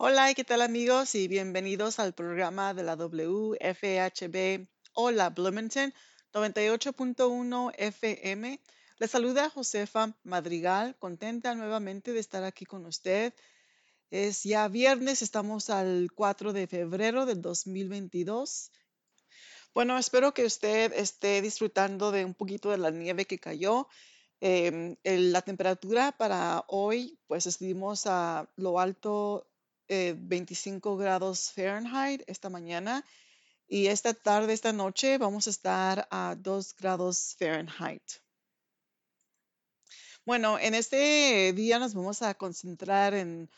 [0.00, 1.16] Hola, ¿qué tal amigos?
[1.16, 5.92] Y bienvenidos al programa de la WFHB Hola Bloomington
[6.32, 8.60] 98.1 FM.
[8.98, 13.34] Les saluda Josefa Madrigal, contenta nuevamente de estar aquí con usted.
[14.12, 18.70] Es ya viernes, estamos al 4 de febrero del 2022.
[19.74, 23.88] Bueno, espero que usted esté disfrutando de un poquito de la nieve que cayó.
[24.40, 29.47] Em, la temperatura para hoy, pues estuvimos a lo alto
[29.88, 33.04] 25 eh, grados Fahrenheit esta mañana
[33.66, 38.02] y esta tarde, esta noche vamos a estar a 2 grados Fahrenheit.
[40.24, 43.48] Bueno, en este día nos vamos a concentrar en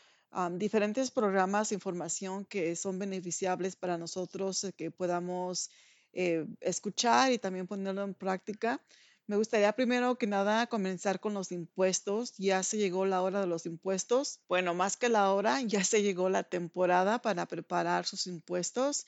[0.53, 5.69] diferentes programas, información que son beneficiables para nosotros, eh, que podamos
[6.13, 8.81] eh, escuchar y también ponerlo en práctica.
[9.27, 12.33] Me gustaría primero que nada comenzar con los impuestos.
[12.37, 14.41] Ya se llegó la hora de los impuestos.
[14.47, 19.05] Bueno, más que la hora, ya se llegó la temporada para preparar sus impuestos.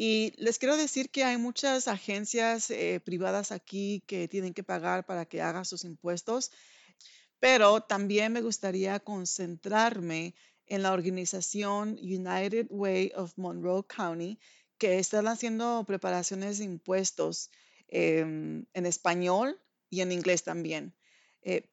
[0.00, 5.04] Y les quiero decir que hay muchas agencias eh, privadas aquí que tienen que pagar
[5.04, 6.52] para que hagan sus impuestos,
[7.40, 14.38] pero también me gustaría concentrarme en la organización United Way of Monroe County,
[14.78, 17.50] que están haciendo preparaciones de impuestos.
[17.88, 19.58] Em, en español
[19.88, 20.94] y en inglés también.
[21.40, 21.70] Eh,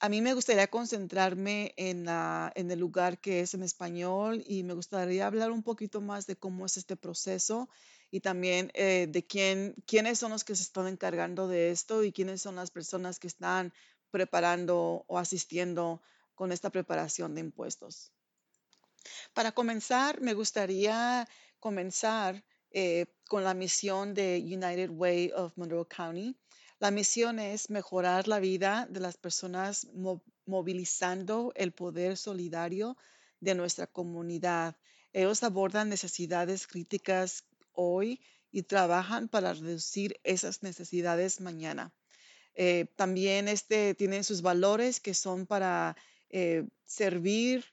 [0.00, 4.74] a mí me gustaría concentrarme en, en, el lugar que es en español y me
[4.74, 7.68] gustaría hablar un poquito más de cómo es este proceso
[8.10, 12.10] y también eh, de quién, quiénes son los que se están encargando de esto y
[12.10, 13.72] quiénes son las personas que están
[14.10, 16.02] preparando o asistiendo
[16.34, 18.10] con esta preparación de impuestos.
[19.32, 21.28] Para comenzar, me gustaría
[21.60, 26.36] comenzar eh, con la misión de United Way of Monroe County.
[26.78, 29.86] La misión es mejorar la vida de las personas
[30.46, 32.96] movilizando el poder solidario
[33.40, 34.76] de nuestra comunidad.
[35.12, 38.20] Ellos abordan necesidades críticas hoy
[38.50, 41.92] y trabajan para reducir esas necesidades mañana.
[42.54, 45.96] Eh, también este, tienen sus valores que son para
[46.30, 47.64] eh, servir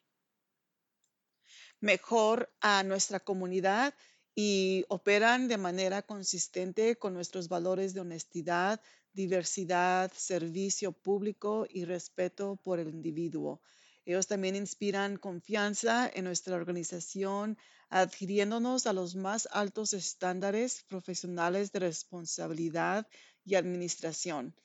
[1.82, 3.94] mejor a nuestra comunidad
[4.36, 8.82] y operan de manera consistente con nuestros valores de honestidad,
[9.14, 13.62] diversidad, servicio público y respeto por el individuo.
[14.06, 17.58] Ellos también inspiran confianza en nuestra organización,
[17.90, 23.08] adhiriéndonos a los más altos estándares profesionales de responsabilidad
[23.46, 24.56] y administración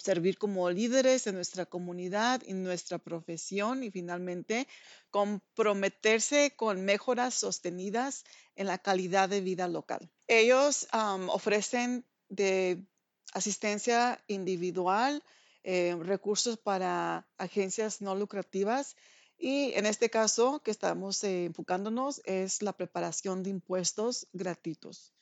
[0.00, 4.66] servir como líderes en nuestra comunidad, en nuestra profesión y finalmente
[5.10, 8.24] comprometerse con mejoras sostenidas
[8.56, 10.10] en la calidad de vida local.
[10.26, 10.86] Ellos
[11.28, 12.84] ofrecen de
[13.32, 15.22] asistencia individual,
[15.62, 18.96] eh, recursos para agencias no lucrativas
[19.36, 25.12] y en este caso que estamos eh, enfocándonos es la preparación de impuestos gratuitos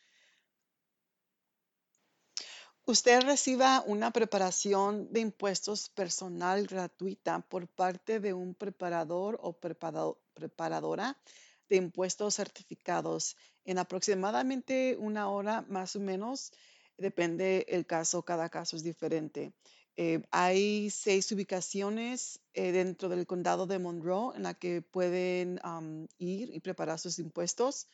[2.90, 9.52] usted reciba una preparación de impuestos personal gratuita por parte de un preparador o
[10.34, 11.18] preparadora
[11.68, 16.50] de impuestos certificados en aproximadamente una hora más o menos.
[16.96, 19.52] Depende el caso, cada caso es diferente.
[19.96, 25.60] Eh, hay seis ubicaciones eh, dentro del condado de Monroe en la que pueden
[26.16, 27.86] ir y preparar sus impuestos.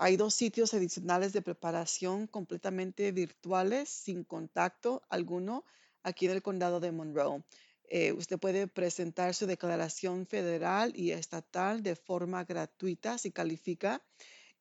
[0.00, 5.64] Hay dos sitios adicionales de preparación completamente virtuales, sin contacto alguno,
[6.04, 7.42] aquí en el condado de Monroe.
[7.90, 14.00] Eh, usted puede presentar su declaración federal y estatal de forma gratuita si califica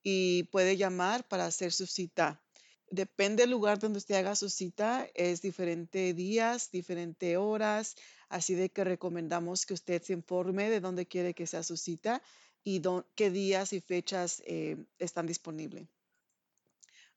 [0.01, 2.41] y puede llamar para hacer su cita.
[2.89, 7.95] Depende del lugar donde usted haga su cita, es diferente días, diferente horas,
[8.27, 12.23] así de que recomendamos que usted se informe de dónde quiere que sea su cita
[12.67, 12.81] y
[13.15, 15.87] qué días y fechas eh, están disponibles.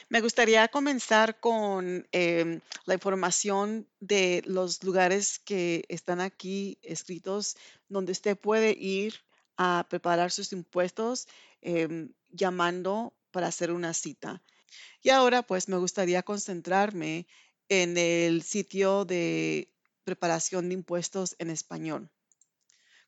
[0.08, 7.58] Me gustaría comenzar con em, la información de los lugares que están aquí escritos
[7.90, 9.16] donde usted puede ir
[9.58, 11.28] a preparar sus impuestos.
[11.62, 14.44] Em, llamando para hacer una cita.
[15.02, 17.28] Y ahora pues me gustaría concentrarme
[17.70, 19.72] en el sitio de
[20.04, 22.10] preparación de impuestos en español.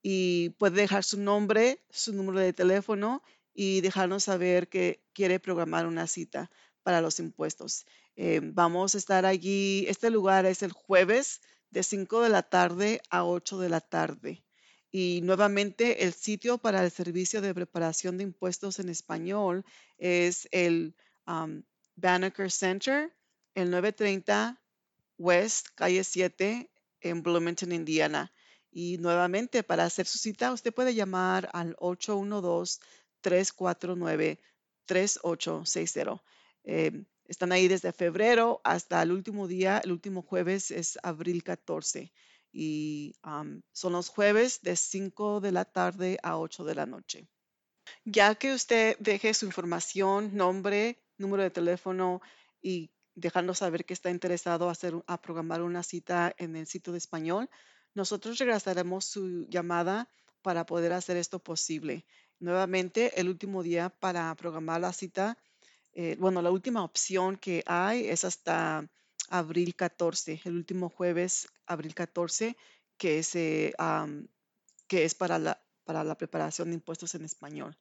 [0.00, 3.22] y puede dejar su nombre, su número de teléfono
[3.54, 6.50] y dejarnos saber que quiere programar una cita
[6.82, 7.86] para los impuestos.
[8.16, 11.40] Eh, vamos a estar allí, este lugar es el jueves
[11.70, 14.44] de 5 de la tarde a 8 de la tarde.
[14.90, 19.64] Y nuevamente el sitio para el servicio de preparación de impuestos en español
[19.98, 20.94] es el
[21.26, 21.62] um,
[21.96, 23.14] Banneker Center,
[23.54, 24.58] el 930
[25.18, 28.32] West, calle 7 en Bloomington, Indiana.
[28.70, 31.74] Y nuevamente, para hacer su cita, usted puede llamar al
[33.22, 36.22] 812-349-3860.
[36.64, 42.10] Eh, están ahí desde febrero hasta el último día, el último jueves es abril 14.
[42.50, 43.14] Y
[43.72, 47.28] son los jueves de 5 de la tarde a 8 de la noche.
[48.04, 52.22] Ya que usted deje su información, nombre, número de teléfono
[52.62, 56.98] y dejando saber que está interesado hacer, a programar una cita en el sitio de
[56.98, 57.50] español,
[57.94, 60.08] nosotros regresaremos su llamada
[60.42, 62.06] para poder hacer esto posible.
[62.40, 65.36] Nuevamente, el último día para programar la cita,
[65.92, 68.88] eh, bueno, la última opción que hay es hasta
[69.28, 72.56] abril 14, el último jueves, abril 14,
[72.96, 73.74] que es, eh,
[74.86, 77.76] que es para la, para la preparación de impuestos en español.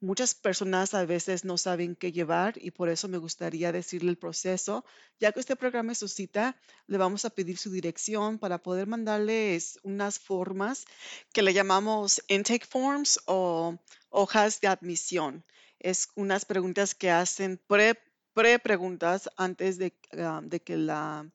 [0.00, 4.18] Muchas personas a veces no saben qué llevar y por eso me gustaría decirle el
[4.18, 4.84] proceso.
[5.18, 6.56] Ya que usted programe su cita,
[6.86, 10.84] le vamos a pedir su dirección para poder mandarles unas formas
[11.32, 15.44] que le llamamos intake forms o hojas de admisión.
[15.78, 17.98] Es unas preguntas que hacen pre,
[18.32, 21.30] pre-preguntas antes de, ah, de que la,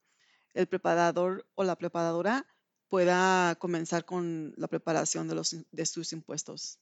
[0.53, 2.45] el preparador o la preparadora
[2.89, 6.79] pueda comenzar con la preparación de, los, de sus impuestos.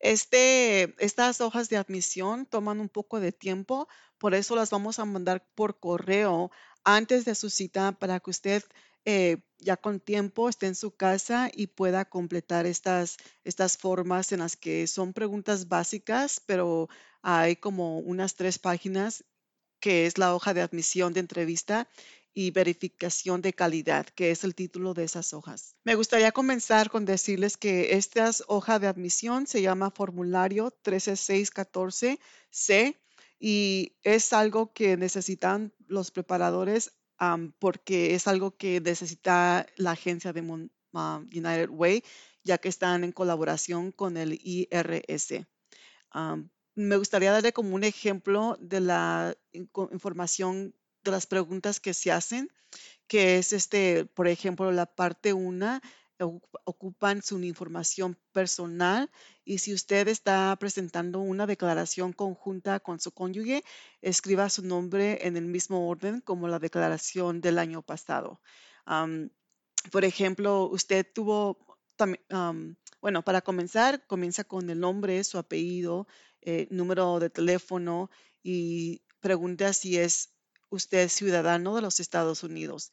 [0.00, 5.04] Este, estas hojas de admisión toman un poco de tiempo, por eso las vamos a
[5.04, 6.50] mandar por correo
[6.84, 8.62] antes de su cita para que usted
[9.04, 14.40] eh, ya con tiempo esté en su casa y pueda completar estas, estas formas en
[14.40, 16.88] las que son preguntas básicas, pero
[17.22, 19.24] hay como unas tres páginas
[19.80, 21.88] que es la hoja de admisión de entrevista
[22.38, 25.74] y verificación de calidad, que es el título de esas hojas.
[25.82, 32.96] Me gustaría comenzar con decirles que esta hoja de admisión se llama formulario 13614C
[33.40, 36.92] y es algo que necesitan los preparadores
[37.58, 42.04] porque es algo que necesita la agencia de United Way,
[42.44, 45.44] ya que están en colaboración con el IRS.
[46.76, 50.76] Me gustaría darle como un ejemplo de la información
[51.10, 52.50] de las preguntas que se hacen,
[53.06, 55.80] que es este, por ejemplo, la parte 1
[56.64, 59.10] ocupan su información personal
[59.44, 63.64] y si usted está presentando una declaración conjunta con su cónyuge,
[64.02, 68.40] escriba su nombre en el mismo orden como la declaración del año pasado.
[68.84, 69.30] Am,
[69.92, 71.58] por ejemplo, usted tuvo,
[72.30, 76.06] am, bueno, para comenzar, comienza con el nombre, su apellido,
[76.40, 78.10] eh, número de teléfono
[78.42, 80.30] y pregunta si es
[80.70, 82.90] usted ciudadano de los Estados Unidos.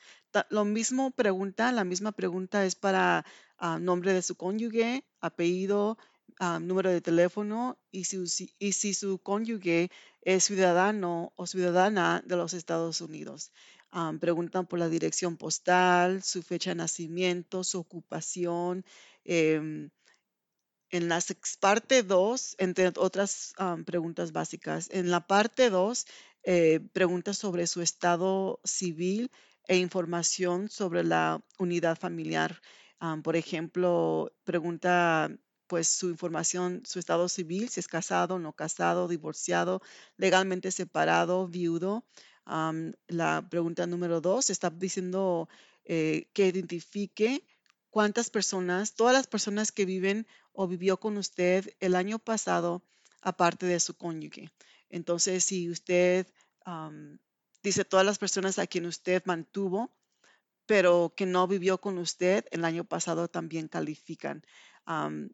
[0.50, 3.26] Lo mismo pregunta, la misma pregunta es para
[3.58, 5.98] ah, nombre de su cónyuge, apellido,
[6.40, 9.90] ah, número de teléfono y si, y si su cónyuge
[10.22, 13.52] es ciudadano o ciudadana de los Estados Unidos.
[13.92, 18.84] Am, preguntan por la dirección postal, su fecha de nacimiento, su ocupación.
[19.24, 19.90] em,
[20.90, 21.20] en la
[21.60, 23.54] parte 2, entre otras
[23.86, 26.06] preguntas básicas, en la parte 2,
[26.46, 29.32] eh, preguntas sobre su estado civil
[29.68, 32.62] e información sobre la unidad familiar.
[33.00, 35.30] Am, por ejemplo, pregunta
[35.68, 39.82] pues su información, su estado civil, si es casado, no casado, divorciado,
[40.18, 42.06] legalmente separado, viudo.
[42.46, 45.50] Am, la pregunta número 2 está diciendo
[45.84, 47.44] eh, que identifique
[47.90, 52.84] cuántas personas, todas las personas que viven o vivió con usted el año pasado,
[53.22, 54.52] aparte de su cónyuge.
[54.90, 56.28] Entonces, si usted
[57.64, 59.92] dice todas las personas a quien usted mantuvo,
[60.66, 64.44] pero que no vivió con usted el año pasado también califican.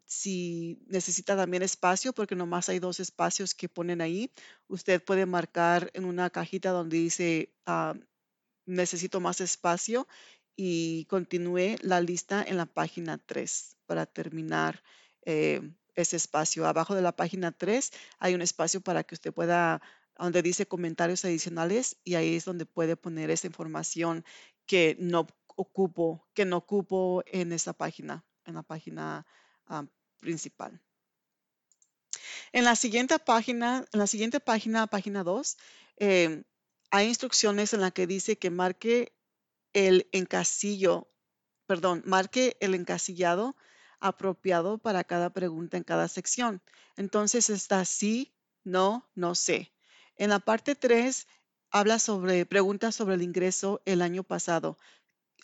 [0.05, 4.31] Si necesita también espacio, porque nomás hay dos espacios que ponen ahí,
[4.67, 7.96] usted puede marcar en una cajita donde dice ah,
[8.65, 10.08] necesito más espacio
[10.55, 14.84] y continúe la lista en la página 3 para terminar
[15.25, 15.62] eh,
[15.95, 16.67] ese espacio.
[16.67, 19.81] Abajo de la página 3 hay un espacio para que usted pueda,
[20.17, 24.25] donde dice comentarios adicionales y ahí es donde puede poner esa información
[24.65, 29.25] que no ocupo, que no ocupo en esa página, en la página
[29.67, 29.86] ah,
[30.19, 30.81] principal.
[32.53, 35.57] En la siguiente página, en la siguiente página, página 2,
[35.98, 36.43] eh,
[36.89, 39.13] hay instrucciones en la que dice que marque
[39.74, 41.07] el encasillo,
[41.65, 43.55] perdón, marque el encasillado
[44.01, 46.62] apropiado para cada pregunta en cada sección.
[46.98, 49.72] Entonces está sí, no, no sé.
[50.17, 51.27] En la parte 3
[51.70, 54.77] habla sobre preguntas sobre el ingreso el año pasado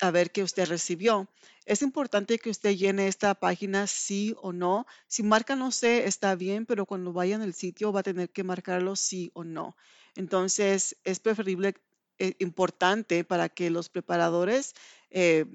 [0.02, 1.28] a ver qué usted recibió.
[1.66, 4.86] Es importante que usted llene esta página sí o no.
[5.08, 8.30] Si marca no sé, está bien, pero cuando vaya en el sitio va a tener
[8.30, 9.76] que marcarlo sí o no.
[10.16, 11.76] Entonces, es preferible,
[12.20, 14.74] eh, importante para que los preparadores
[15.10, 15.46] eh,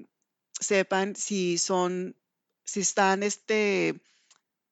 [0.59, 2.15] sepan si son,
[2.63, 4.01] si están este,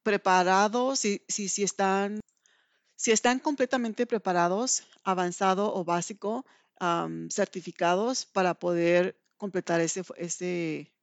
[0.03, 2.19] preparados, si, si, si están
[2.95, 6.45] si están completamente preparados, avanzado o básico,
[7.29, 10.93] certificados para poder completar ese, ese,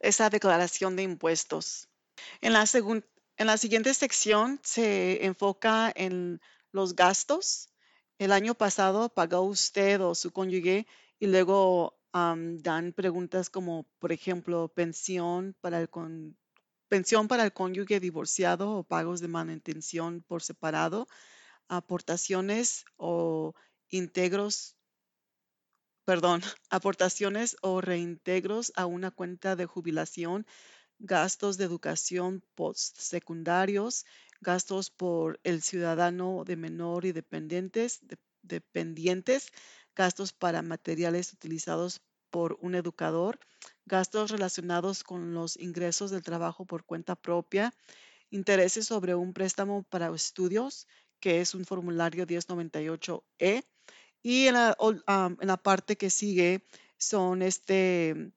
[0.00, 1.88] esa declaración de impuestos.
[2.40, 2.64] En la,
[3.36, 6.40] en la siguiente sección se enfoca en
[6.72, 7.68] los gastos.
[8.18, 10.86] El año pasado pagó usted o su cónyuge
[11.20, 16.36] y luego dan preguntas como, por ejemplo, pensión para el con,
[16.88, 21.06] pensión para el cónyuge divorciado o pagos de manutención por separado,
[21.68, 23.54] aportaciones o
[23.88, 24.76] integros
[26.04, 26.40] perdón,
[26.70, 30.44] aportaciones o reintegros a una cuenta de jubilación,
[30.98, 34.04] gastos de educación postsecundarios,
[34.40, 38.00] gastos por el ciudadano de menor y dependientes,
[38.42, 39.52] dependientes,
[40.00, 43.38] gastos para materiales utilizados por un educador,
[43.84, 47.74] gastos relacionados con los ingresos del trabajo por cuenta propia,
[48.30, 50.88] intereses sobre un préstamo para estudios,
[51.20, 53.66] que es un formulario 1098E,
[54.22, 54.74] y en la,
[55.38, 56.64] en la parte que sigue
[56.96, 58.32] son este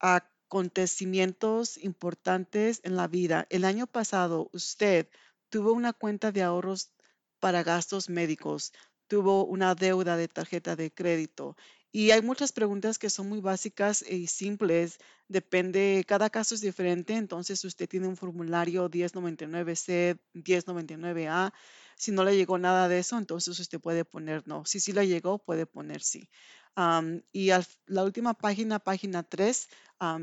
[0.00, 3.46] acontecimientos importantes en la vida.
[3.48, 5.08] El año pasado usted
[5.50, 6.90] tuvo una cuenta de ahorros
[7.38, 8.72] para gastos médicos,
[9.08, 11.56] tuvo una deuda de tarjeta de crédito.
[11.92, 14.98] Y hay muchas preguntas que son muy básicas y simples.
[15.28, 17.14] Depende, cada caso es diferente.
[17.14, 21.52] Entonces usted tiene un formulario 1099C, 1099A
[21.96, 24.64] si no le llegó nada de eso, entonces usted puede poner no.
[24.64, 26.28] Si sí le llegó, puede poner sí.
[27.32, 27.50] y
[27.86, 29.68] la última página, página 3,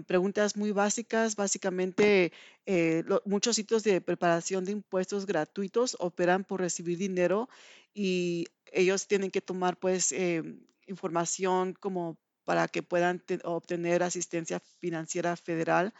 [0.05, 1.35] preguntas muy básicas.
[1.35, 2.33] Básicamente,
[2.65, 7.49] eh, muchos sitios de preparación de impuestos gratuitos operan por recibir dinero
[7.93, 15.35] y ellos tienen que tomar pues em, información como para que puedan obtener asistencia financiera
[15.35, 15.93] federal.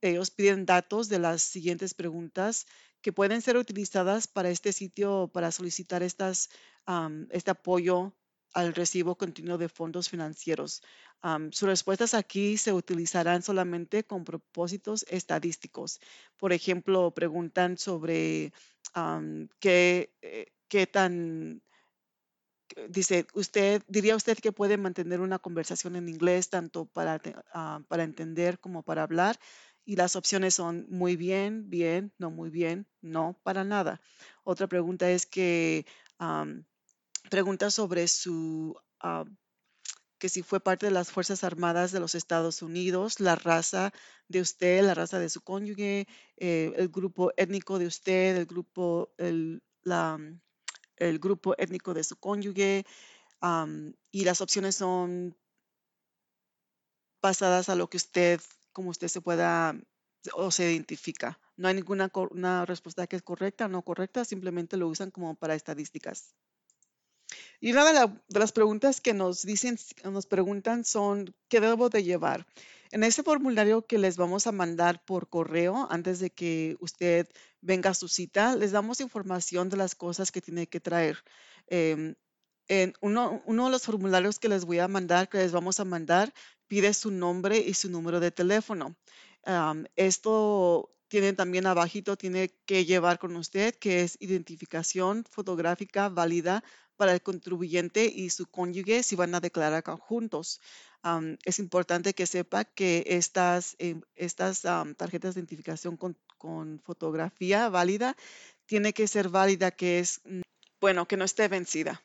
[0.00, 2.66] Ellos piden datos de las siguientes preguntas
[3.08, 6.50] que pueden ser utilizadas para este sitio para solicitar estas,
[7.30, 8.14] este apoyo
[8.52, 10.82] al recibo continuo de fondos financieros.
[11.50, 16.00] sus respuestas aquí se utilizarán solamente con propósitos estadísticos.
[16.36, 18.52] Por ejemplo, preguntan sobre
[19.58, 21.62] qué, eh, qué tan
[22.90, 27.20] dice, usted, diría usted que puede mantener una conversación en inglés tanto para,
[27.54, 29.38] ah, para entender como para hablar
[29.88, 34.02] y las opciones son muy bien, bien, no muy bien, no para nada.
[34.44, 35.86] Otra pregunta es que
[37.30, 38.78] pregunta sobre su,
[40.18, 43.94] que si fue parte de las Fuerzas Armadas de los Estados Unidos, la raza
[44.28, 49.14] de usted, la raza de su cónyuge, eh, el grupo étnico de usted, el grupo,
[49.16, 50.18] el, la,
[50.96, 52.84] el grupo étnico de su cónyuge,
[54.10, 55.34] y las opciones son
[57.22, 58.38] basadas a lo que usted
[58.78, 59.74] como usted se pueda
[60.34, 61.40] o se identifica.
[61.56, 65.34] No hay ninguna una respuesta que es correcta o no correcta, simplemente lo usan como
[65.34, 66.36] para estadísticas.
[67.60, 72.46] Y una de, las preguntas que nos dicen, nos preguntan son, ¿qué debo de llevar?
[72.92, 77.26] En ese formulario que les vamos a mandar por correo antes de que usted
[77.60, 81.18] venga a su cita, les damos información de las cosas que tiene que traer.
[81.66, 82.14] Em,
[82.68, 85.84] en uno, uno, de los formularios que les voy a mandar, que les vamos a
[85.84, 86.32] mandar,
[86.68, 88.96] pide su nombre y su número de teléfono.
[89.96, 96.62] esto tiene también abajito, tiene que llevar con usted, que es identificación fotográfica válida
[96.96, 100.60] para el contribuyente y su cónyuge si van a declarar conjuntos.
[101.44, 104.62] es importante que sepa que estas, em, estas
[104.96, 108.16] tarjetas de identificación con, con, fotografía válida
[108.66, 110.42] tiene que ser válida, que es, mm,
[110.80, 112.02] bueno, que no esté vencida.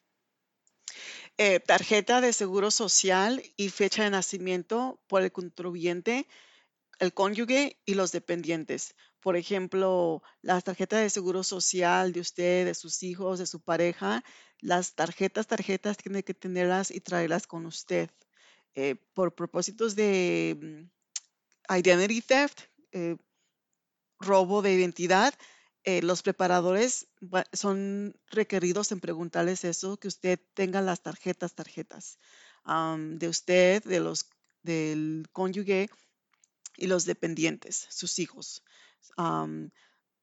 [1.38, 6.28] Eh, tarjeta de seguro social y fecha de nacimiento por el contribuyente,
[7.00, 8.96] el cónyuge y los dependientes.
[9.22, 14.24] por ejemplo, las tarjetas de seguro social de usted, de sus hijos, de su pareja,
[14.60, 18.10] las tarjetas, tarjetas tiene que tenerlas y traerlas con usted.
[18.76, 20.90] Eh, por propósitos de
[21.70, 22.62] mm, identity theft,
[22.92, 23.18] eh,
[24.20, 25.34] robo de identidad,
[25.84, 27.08] eh, los preparadores
[27.52, 32.20] son requeridos en preguntarles eso, que usted tenga las tarjetas, tarjetas
[32.66, 34.30] de usted, de los
[34.62, 35.90] del cónyuge
[36.78, 38.64] y los dependientes, sus hijos.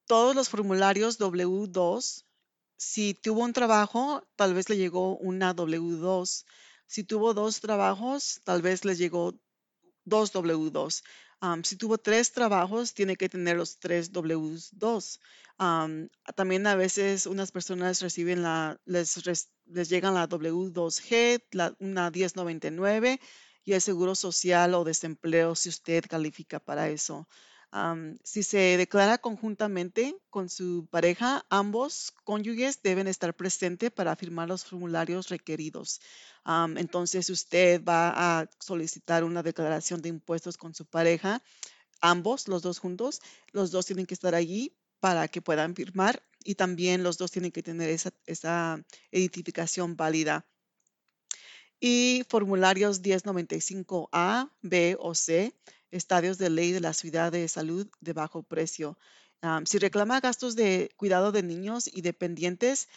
[0.06, 2.24] todos los formularios W2,
[2.78, 6.46] si tuvo un trabajo, tal vez le llegó una W2.
[6.86, 9.38] Si tuvo dos trabajos, tal vez le llegó
[10.04, 11.02] dos W2
[11.64, 15.20] si tuvo tres trabajos, tiene que tener los tres W2.
[16.35, 23.20] también a veces unas personas reciben la, les, les llegan la W2G, la, una 1099
[23.64, 27.26] y el seguro social o desempleo si usted califica para eso
[28.24, 34.64] si se declara conjuntamente con su pareja, ambos cónyuges deben estar presentes para firmar los
[34.64, 36.00] formularios requeridos.
[36.76, 41.42] entonces, usted va a solicitar una declaración de impuestos con su pareja,
[42.00, 43.20] ambos, los dos juntos,
[43.52, 47.52] los dos tienen que estar allí para que puedan firmar y también los dos tienen
[47.52, 50.46] que tener esa, esa identificación válida.
[51.78, 55.54] Y formularios 1095A, B o C
[55.90, 58.99] estadios de ley de la ciudad de salud de bajo precio.
[59.64, 62.88] si reclama gastos de cuidado de niños y dependientes,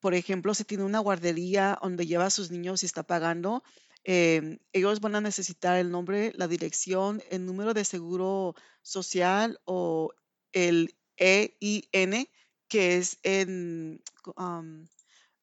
[0.00, 3.62] por ejemplo, si tiene una guardería donde lleva a sus niños y está pagando,
[4.04, 10.12] em, ellos van a necesitar el nombre, la dirección, el número de seguro social o
[10.52, 12.28] el EIN,
[12.68, 14.02] que es el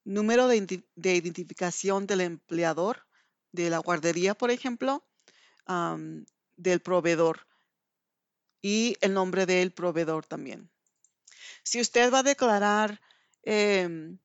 [0.05, 3.07] número de, de, identificación del empleador
[3.51, 5.03] de la guardería, por ejemplo
[6.57, 7.47] del proveedor
[8.61, 10.71] y el nombre del proveedor también.
[11.63, 13.01] Si usted va a declarar
[13.43, 14.17] em,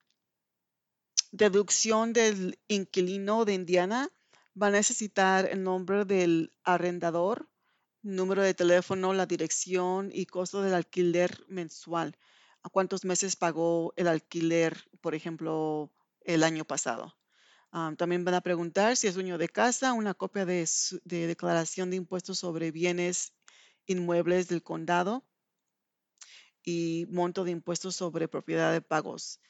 [1.32, 4.10] deducción del inquilino de Indiana,
[4.60, 7.48] va a necesitar el nombre del arrendador,
[8.02, 12.16] número de teléfono, la dirección y costo del alquiler mensual.
[12.62, 17.17] ¿A cuántos meses pagó el alquiler, por ejemplo, el año pasado?
[17.70, 20.66] También van a preguntar si es dueño de casa, una copia de,
[21.04, 23.32] declaración de impuestos sobre bienes
[23.86, 25.24] inmuebles del condado
[26.62, 29.40] y monto de impuestos sobre propiedad de pagos.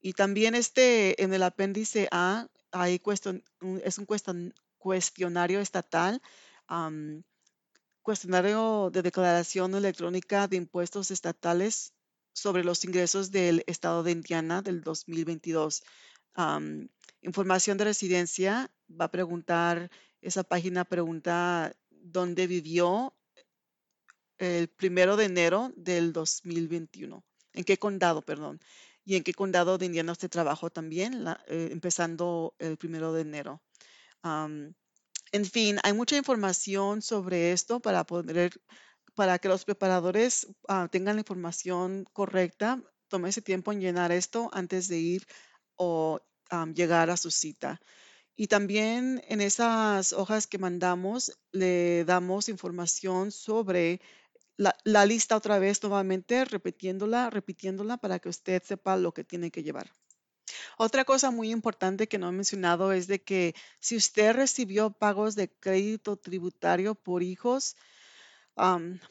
[0.00, 3.00] Y también este, en el apéndice A, hay
[3.84, 4.06] es un
[4.78, 6.22] cuestionario estatal,
[8.02, 11.92] cuestionario de declaración electrónica de impuestos estatales
[12.32, 15.82] sobre los ingresos del estado de Indiana del 2022
[17.22, 19.90] información de residencia, va a preguntar,
[20.20, 23.14] esa página pregunta dónde vivió
[24.38, 28.60] el primero de enero del 2021, en qué condado, perdón,
[29.04, 33.62] y en qué condado de Indiana usted trabajó también, eh, empezando el primero de enero.
[35.32, 38.52] en fin, hay mucha información sobre esto para poder,
[39.14, 42.82] para que los preparadores ah, tengan la información correcta.
[43.08, 45.26] Tome ese tiempo en llenar esto antes de ir
[45.82, 46.20] o
[46.74, 47.80] llegar a su cita.
[48.36, 54.00] Y también en esas hojas que mandamos le damos información sobre
[54.58, 59.50] la, la, lista otra vez nuevamente, repitiéndola, repitiéndola para que usted sepa lo que tiene
[59.50, 59.90] que llevar.
[60.76, 65.34] Otra cosa muy importante que no he mencionado es de que si usted recibió pagos
[65.34, 67.76] de crédito tributario por hijos,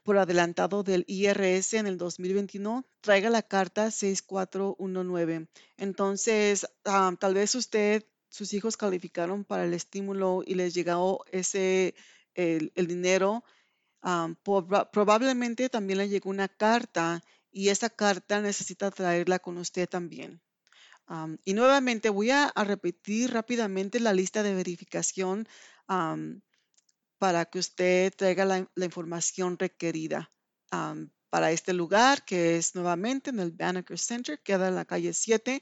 [0.03, 5.47] por adelantado del IRS en el 2021, traiga la carta 6419.
[5.77, 11.95] Entonces, tal vez usted, sus hijos calificaron para el estímulo y les llegó ese,
[12.35, 13.43] el, dinero.
[14.91, 20.41] probablemente también le llegó una carta y esa carta necesita traerla con usted también.
[21.43, 25.47] y nuevamente voy a, repetir rápidamente la lista de verificación
[27.19, 30.31] para que usted traiga la, información requerida
[31.29, 35.61] para este lugar, que es nuevamente en el Banneker Center, queda en la calle 7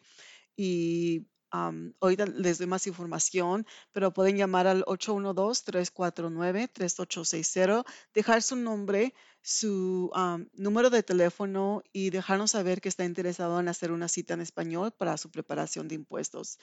[0.55, 10.09] y ahorita les doy más información, pero pueden llamar al 812-349-3860, dejar su nombre, su
[10.53, 14.91] número de teléfono y dejarnos saber que está interesado en hacer una cita en español
[14.91, 16.59] para su preparación de impuestos.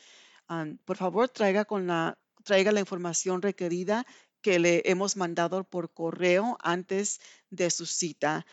[0.85, 4.07] por favor, traiga, con la, traiga la información requerida
[4.45, 8.45] que le hemos mandado por correo antes de su cita.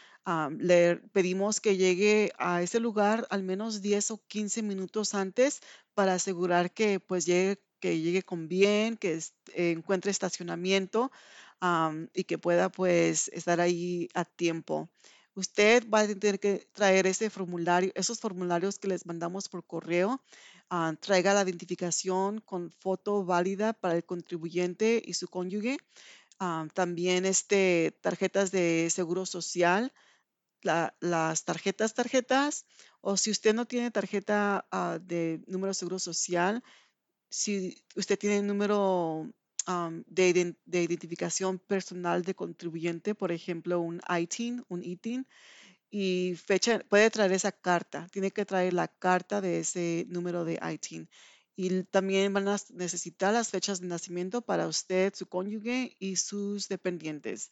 [0.58, 5.60] le pedimos que llegue a ese lugar al menos 10 o 15 minutos antes
[5.94, 9.20] para asegurar que pues llegue, que llegue con bien, que
[9.54, 11.12] encuentre estacionamiento
[12.14, 14.90] y que pueda pues estar ahí a tiempo.
[15.34, 20.22] Usted va a tener que traer ese formulario, esos formularios que les mandamos por correo.
[20.74, 25.78] Ah, traiga la identificación con foto válida para el contribuyente y su cónyuge.
[26.40, 29.92] Ah, también este, tarjetas de seguro social,
[30.62, 32.66] las tarjetas, tarjetas,
[33.02, 36.64] o si usted no tiene tarjeta ah, de número de seguro social,
[37.30, 39.30] si usted tiene número
[40.08, 45.28] de, identificación personal de contribuyente, por ejemplo, un ITIN, un ITIN,
[45.92, 50.60] y fecha, puede traer esa carta, tiene que traer la carta de ese número de
[50.74, 51.10] ITIN.
[51.56, 56.70] Y también van a necesitar las fechas de nacimiento para usted, su cónyuge y sus
[56.70, 57.52] dependientes.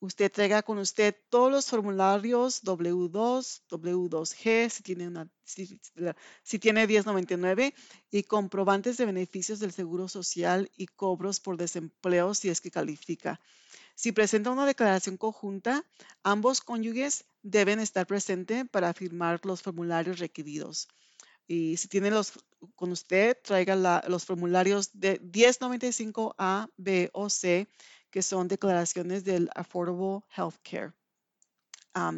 [0.00, 7.72] Usted traiga con usted todos los formularios W2, W2G, si tiene, una, si, tiene 1099,
[8.10, 13.40] y comprobantes de beneficios del Seguro Social y cobros por desempleo si es que califica.
[13.96, 15.82] Si presenta una declaración conjunta,
[16.22, 20.86] ambos cónyuges deben estar presentes para firmar los formularios requeridos.
[21.48, 22.34] Y si tiene los
[22.74, 27.68] con usted, traiga los formularios de 1095A, B o C
[28.10, 30.92] que son declaraciones del Affordable Health Care.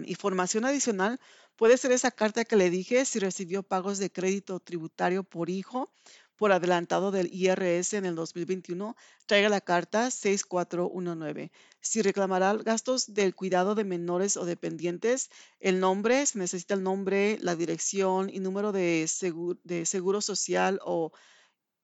[0.07, 1.21] información adicional
[1.55, 5.93] puede ser esa carta que le dije si recibió pagos de crédito tributario por hijo
[6.39, 8.97] por adelantado del IRS en el 2021,
[9.27, 11.51] traiga la carta 6419.
[11.81, 17.39] Si reclamará gastos del cuidado de menores o dependientes, el nombre, se necesita el nombre,
[17.41, 21.13] la dirección y número de seguro, de seguro social o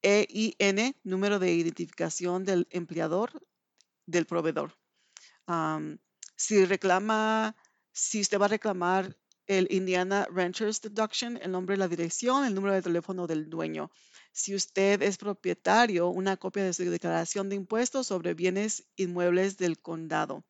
[0.03, 3.33] EIN, número de identificación del empleador,
[4.07, 4.73] del proveedor.
[6.37, 7.57] si reclama,
[7.93, 12.75] si usted va a reclamar el Indiana Renters Deduction, el nombre, la dirección, el número
[12.75, 13.91] de teléfono del dueño.
[14.35, 19.79] Si usted es propietario, una copia de su declaración de impuestos sobre bienes inmuebles del
[19.79, 20.45] condado.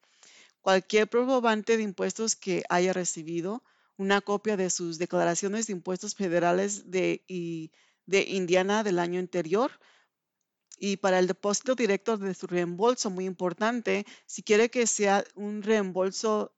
[0.63, 3.63] Cualquier probante de impuestos que haya recibido,
[3.99, 7.23] una copia de sus declaraciones de impuestos federales de,
[8.09, 9.71] Indiana del año anterior,
[10.79, 15.63] y para el depósito directo de su reembolso, muy importante, si quiere que sea un
[15.63, 16.55] reembolso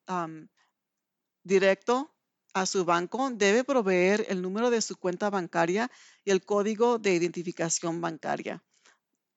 [1.42, 2.15] directo
[2.56, 5.90] a su banco, debe proveer el número de su cuenta bancaria
[6.24, 8.64] y el código de identificación bancaria.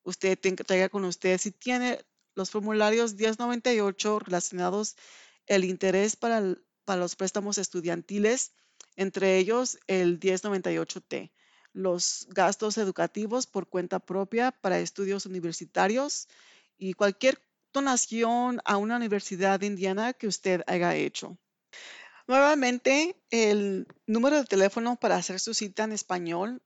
[0.04, 2.00] Usted traiga con usted, si tiene
[2.34, 4.96] los formularios 1098 relacionados
[5.48, 6.40] el interés para,
[6.96, 8.54] los préstamos estudiantiles,
[8.96, 11.32] entre ellos el 1098T
[11.74, 16.28] los gastos educativos por cuenta propia para estudios universitarios
[16.78, 21.38] y cualquier donación a una universidad indiana que usted haya hecho.
[22.30, 26.62] Nuevamente, el número de teléfono para hacer su cita en español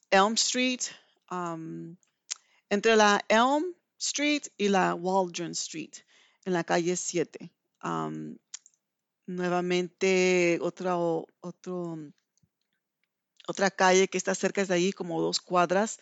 [0.09, 0.81] Elm Street,
[1.29, 1.95] um,
[2.71, 5.93] entre la Elm Street y la Waldron Street,
[6.43, 7.51] en la calle 7.
[9.27, 12.13] Nuevamente, otra, otro,
[13.51, 15.99] otra calle que está cerca de ahí, como dos cuadras,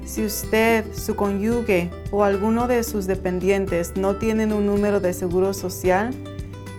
[0.06, 5.52] Si usted, su cónyuge o alguno de sus dependientes no tienen un número de seguro
[5.52, 6.14] social,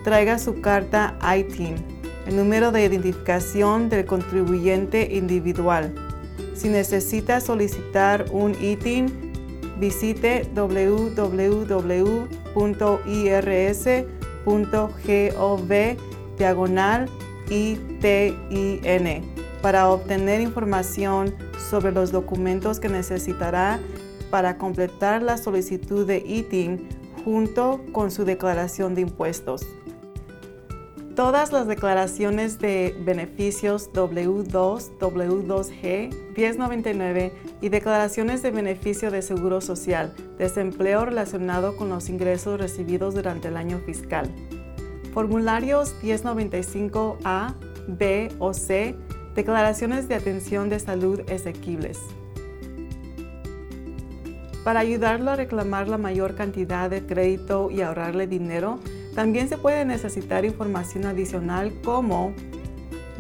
[0.06, 1.76] traiga su carta ITIN,
[2.26, 5.94] el número de identificación del contribuyente individual.
[6.56, 9.34] Si necesita solicitar un ITIN,
[9.78, 11.28] visite www.irs.gov
[16.38, 17.10] diagonal
[17.50, 21.34] ITIN para obtener información
[21.70, 23.80] sobre los documentos que necesitará
[24.30, 26.88] para completar la solicitud de ITIN
[27.24, 29.66] junto con su declaración de impuestos.
[31.18, 40.14] Todas las declaraciones de beneficios W2, W2G, 1099 y declaraciones de beneficio de seguro social,
[40.38, 44.30] desempleo relacionado con los ingresos recibidos durante el año fiscal.
[45.12, 47.56] Formularios 1095A,
[47.88, 48.96] B o C,
[49.38, 52.00] declaraciones de atención de salud exequibles.
[54.64, 58.80] Para ayudarlo a reclamar la mayor cantidad de crédito y ahorrarle dinero,
[59.14, 62.34] también se puede necesitar información adicional como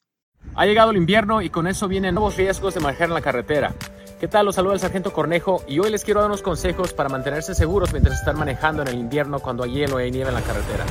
[0.55, 3.75] Ha llegado el invierno y con eso vienen nuevos riesgos de manejar en la carretera.
[4.19, 4.45] ¿Qué tal?
[4.45, 7.93] Los saluda el Sargento Cornejo y hoy les quiero dar unos consejos para mantenerse seguros
[7.93, 10.83] mientras están manejando en el invierno cuando hay hielo y nieve en la carretera.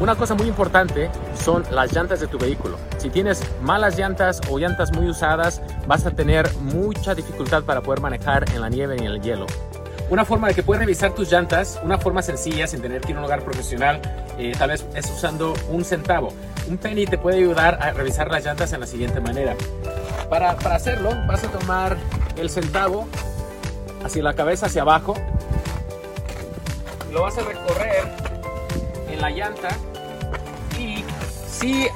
[0.00, 2.76] Una cosa muy importante son las llantas de tu vehículo.
[2.98, 8.02] Si tienes malas llantas o llantas muy usadas, vas a tener mucha dificultad para poder
[8.02, 9.46] manejar en la nieve y en el hielo.
[10.10, 13.16] Una forma de que puedes revisar tus llantas, una forma sencilla sin tener que ir
[13.16, 14.00] a un lugar profesional,
[14.38, 16.32] eh, tal vez es usando un centavo.
[16.68, 19.54] Un penny te puede ayudar a revisar las llantas en la siguiente manera.
[20.30, 21.96] Para, para hacerlo, vas a tomar
[22.36, 23.06] el centavo
[24.04, 25.14] hacia la cabeza hacia abajo,
[27.12, 28.28] lo vas a recorrer
[29.20, 29.68] la llanta
[30.78, 31.04] y
[31.48, 31.88] si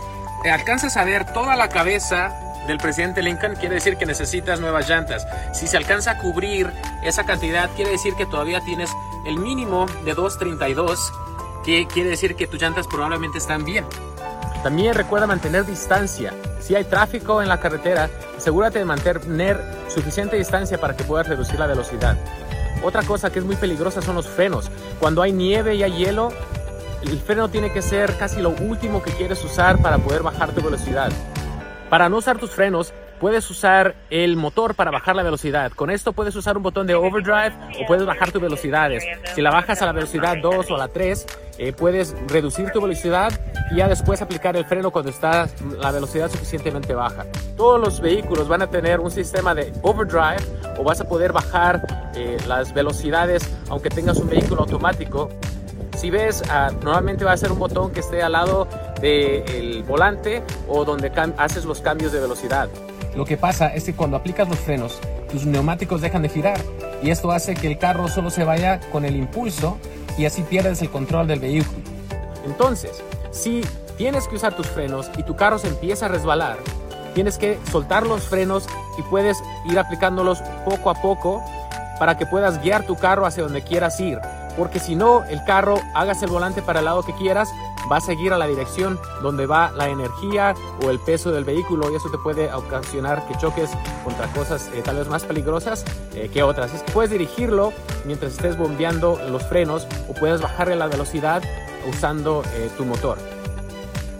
[0.50, 5.26] alcanzas a ver toda la cabeza del presidente Lincoln, quiere decir que necesitas nuevas llantas.
[5.52, 6.70] Si se alcanza a cubrir
[7.02, 8.90] esa cantidad, quiere decir que todavía tienes
[9.26, 11.12] el mínimo de 232,
[11.64, 13.84] que quiere decir que tus llantas probablemente están bien.
[14.62, 16.32] También recuerda mantener distancia.
[16.60, 21.58] Si hay tráfico en la carretera, asegúrate de mantener suficiente distancia para que puedas reducir
[21.58, 22.16] la velocidad.
[22.84, 24.70] Otra cosa que es muy peligrosa son los frenos.
[25.00, 26.32] Cuando hay nieve y hay hielo,
[27.02, 30.62] el freno tiene que ser casi lo último que quieres usar para poder bajar tu
[30.62, 31.10] velocidad.
[31.92, 35.72] Para no usar tus frenos, puedes usar el motor para bajar la velocidad.
[35.72, 37.52] Con esto puedes usar un botón de overdrive
[37.82, 39.04] o puedes bajar tus velocidades.
[39.34, 41.26] Si la bajas a la velocidad 2 o a la 3,
[41.58, 43.38] eh, puedes reducir tu velocidad
[43.70, 45.50] y ya después aplicar el freno cuando está
[45.82, 47.26] la velocidad suficientemente baja.
[47.58, 50.46] Todos los vehículos van a tener un sistema de overdrive
[50.78, 55.28] o vas a poder bajar eh, las velocidades aunque tengas un vehículo automático
[56.02, 58.66] si ves, ah, normalmente va a ser un botón que esté al lado
[59.02, 62.68] del volante o donde haces los cambios de velocidad.
[63.14, 64.98] Lo que pasa es que cuando aplicas los frenos,
[65.30, 66.58] tus neumáticos dejan de girar
[67.02, 69.76] y esto hace que el carro solo se vaya con el impulso
[70.16, 71.82] y así pierdes el control del vehículo.
[72.46, 73.62] Entonces, si
[73.96, 76.58] tienes que usar tus frenos y tu carro se empieza a resbalar,
[77.14, 78.66] tienes que soltar los frenos
[78.98, 81.42] y puedes ir aplicándolos poco a poco
[81.98, 84.18] para que puedas guiar tu carro hacia donde quieras ir.
[84.56, 87.48] Porque si no, el carro, hagas el volante para el lado que quieras,
[87.90, 91.90] va a seguir a la dirección donde va la energía o el peso del vehículo
[91.90, 93.70] y eso te puede ocasionar que choques
[94.04, 96.72] contra cosas eh, tal vez más peligrosas eh, que otras.
[96.74, 97.72] Es que puedes dirigirlo
[98.04, 101.42] mientras estés bombeando los frenos o puedes bajarle la velocidad
[101.88, 103.18] usando eh, tu motor.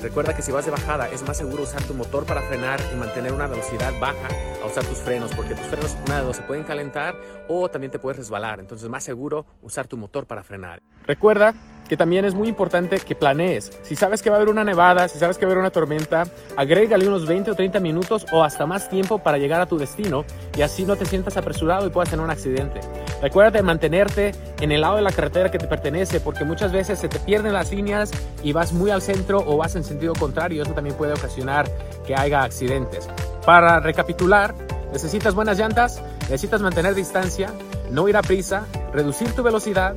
[0.02, 2.96] Recuerda que si vas de bajada es más seguro usar tu motor para frenar y
[2.96, 4.28] mantener una velocidad baja
[4.60, 7.14] a usar tus frenos, porque tus frenos, una de dos, se pueden calentar
[7.48, 8.58] o también te puedes resbalar.
[8.58, 10.82] Entonces es más seguro usar tu motor para frenar.
[11.06, 11.54] Recuerda
[11.92, 13.70] que también es muy importante que planees.
[13.82, 15.70] Si sabes que va a haber una nevada, si sabes que va a haber una
[15.70, 16.24] tormenta,
[16.56, 20.24] agrégale unos 20 o 30 minutos o hasta más tiempo para llegar a tu destino
[20.56, 22.80] y así no te sientas apresurado y puedas tener un accidente.
[23.20, 26.98] Recuerda de mantenerte en el lado de la carretera que te pertenece porque muchas veces
[26.98, 28.10] se te pierden las líneas
[28.42, 30.62] y vas muy al centro o vas en sentido contrario.
[30.62, 31.68] Eso también puede ocasionar
[32.06, 33.06] que haya accidentes.
[33.44, 34.54] Para recapitular,
[34.94, 37.50] necesitas buenas llantas, necesitas mantener distancia,
[37.90, 39.94] no ir a prisa, reducir tu velocidad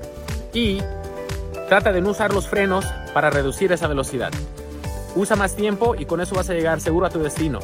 [0.53, 0.81] y
[1.67, 4.31] Trata de no usar los frenos para reducir esa velocidad.
[5.15, 7.59] Usa más tiempo y con eso vas a llegar seguro a tu destino.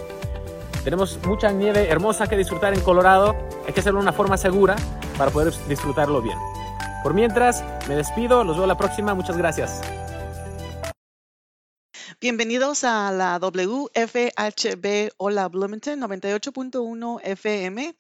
[0.84, 3.36] Tenemos mucha nieve hermosa que disfrutar en Colorado.
[3.68, 4.76] Hay que hacerlo de una forma segura
[5.18, 6.38] para poder disfrutarlo bien.
[7.04, 8.44] Por mientras, me despido.
[8.44, 9.14] Los veo la próxima.
[9.14, 9.82] Muchas gracias.
[12.20, 17.96] Bienvenidos a la WFHB Hola Bloomington 98.1 FM.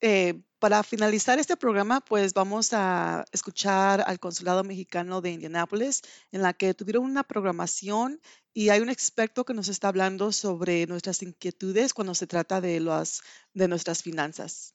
[0.00, 6.42] Eh, para finalizar este programa, pues vamos a escuchar al Consulado Mexicano de Indianápolis, en
[6.42, 8.20] la que tuvieron una programación
[8.52, 12.80] y hay un experto que nos está hablando sobre nuestras inquietudes cuando se trata de,
[12.80, 13.22] las
[13.54, 14.74] de nuestras finanzas.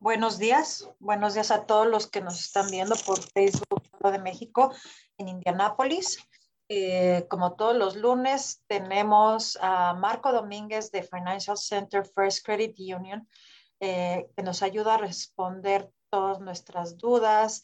[0.00, 3.82] Buenos días, buenos días a todos los que nos están viendo por Facebook
[4.12, 4.74] de México
[5.16, 6.18] en Indianápolis.
[6.68, 13.26] Eh, como todos los lunes, tenemos a Marco Domínguez de Financial Center First Credit Union
[13.80, 17.62] eh, que nos ayuda a responder todas nuestras dudas,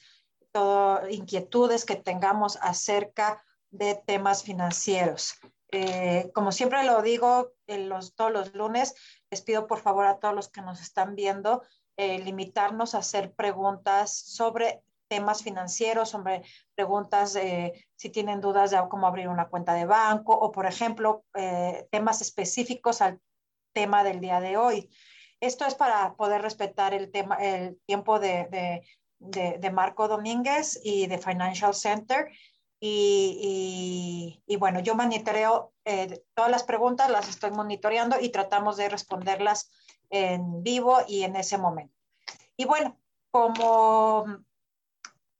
[0.52, 5.34] todas inquietudes que tengamos acerca de temas financieros.
[5.72, 8.94] Eh, como siempre lo digo en los, todos los lunes,
[9.30, 11.62] les pido por favor a todos los que nos están viendo
[11.96, 16.42] eh, limitarnos a hacer preguntas sobre temas financieros, sobre
[16.76, 17.36] preguntas
[17.96, 21.24] si tienen dudas de cómo abrir una cuenta de banco o, por ejemplo,
[21.90, 23.20] temas específicos al
[23.72, 24.88] tema del día de hoy.
[25.44, 28.82] Esto es para poder respetar el, tema, el tiempo de,
[29.72, 32.30] Marco Domínguez y de Financial Center.
[32.80, 39.70] Y, bueno, yo monitoreo eh, todas las preguntas, las estoy monitoreando y tratamos de responderlas
[40.08, 41.94] en vivo y en ese momento.
[42.56, 42.98] Y bueno,
[43.30, 44.24] como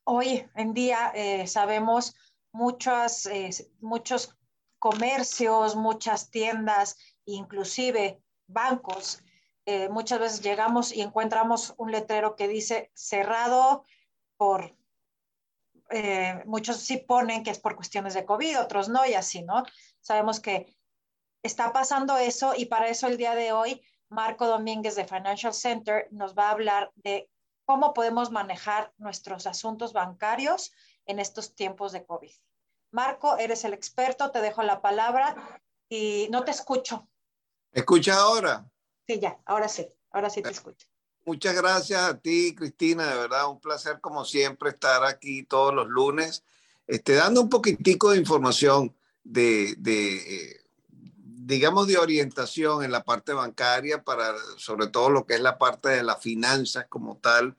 [0.04, 2.14] hoy en día eh, sabemos
[2.52, 4.36] muchas, eh, muchos
[4.78, 9.23] comercios, muchas tiendas, inclusive bancos,
[9.66, 13.85] eh, muchas veces llegamos y encontramos un letrero que dice cerrado
[14.37, 14.77] por,
[15.90, 19.62] eh, muchos sí ponen que es por cuestiones de COVID, otros no, y así, ¿no?
[20.00, 20.77] Sabemos que
[21.42, 26.09] está pasando eso y para eso el día de hoy, Marco Domínguez de Financial Center
[26.11, 27.31] nos va a hablar de
[27.64, 30.72] cómo podemos manejar nuestros asuntos bancarios
[31.07, 32.33] en estos tiempos de COVID.
[32.90, 37.09] Marco, eres el experto, te dejo la palabra y no te escucho.
[37.72, 38.70] ¿Escucha ahora?
[39.06, 40.86] Sí, ya, ahora sí, ahora sí te escucho.
[41.26, 45.88] Muchas gracias a ti, Cristina, de verdad, un placer como siempre estar aquí todos los
[45.88, 46.44] lunes,
[46.86, 50.64] este, dando un poquitico de información de, de
[51.44, 55.90] digamos, de orientación en la parte bancaria para, sobre todo lo que es la parte
[55.90, 57.56] de las finanzas como tal.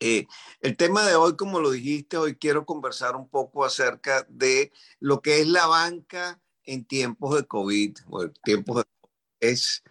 [0.00, 0.26] Eh,
[0.60, 5.20] el tema de hoy, como lo dijiste, hoy quiero conversar un poco acerca de lo
[5.20, 8.84] que es la banca en tiempos de COVID, o tiempos de
[9.40, 9.82] es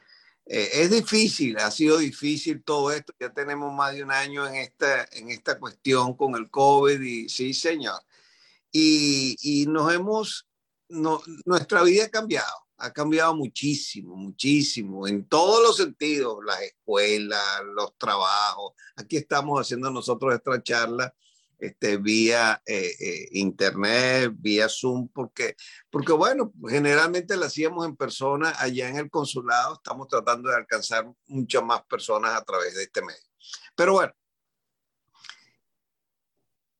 [0.49, 3.13] eh, es difícil, ha sido difícil todo esto.
[3.19, 7.29] Ya tenemos más de un año en esta, en esta cuestión con el COVID y
[7.29, 8.01] sí, señor.
[8.71, 10.47] Y, y nos hemos,
[10.89, 17.43] no, nuestra vida ha cambiado, ha cambiado muchísimo, muchísimo, en todos los sentidos, las escuelas,
[17.75, 18.73] los trabajos.
[18.95, 21.13] Aquí estamos haciendo nosotros esta charla
[21.59, 25.55] este, vía eh, eh, internet, vía Zoom, porque,
[25.89, 31.11] porque bueno, generalmente la hacíamos en persona allá en el consulado, estamos tratando de alcanzar
[31.27, 33.21] muchas más personas a través de este medio.
[33.75, 34.13] Pero bueno,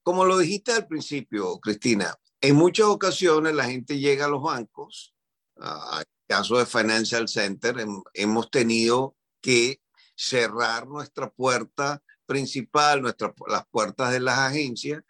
[0.03, 5.13] como lo dijiste al principio, Cristina, en muchas ocasiones la gente llega a los bancos,
[5.55, 7.75] en caso de Financial Center,
[8.13, 9.81] hemos tenido que
[10.15, 15.01] cerrar nuestra puerta principal, nuestras, las puertas de las agencias,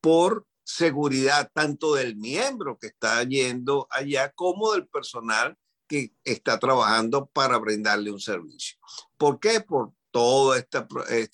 [0.00, 5.56] por seguridad tanto del miembro que está yendo allá como del personal
[5.88, 8.76] que está trabajando para brindarle un servicio.
[9.16, 9.60] ¿Por qué?
[9.60, 10.86] Por toda esta,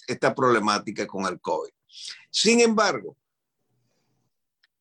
[0.07, 1.71] esta problemática con el COVID.
[2.31, 3.17] Sin embargo,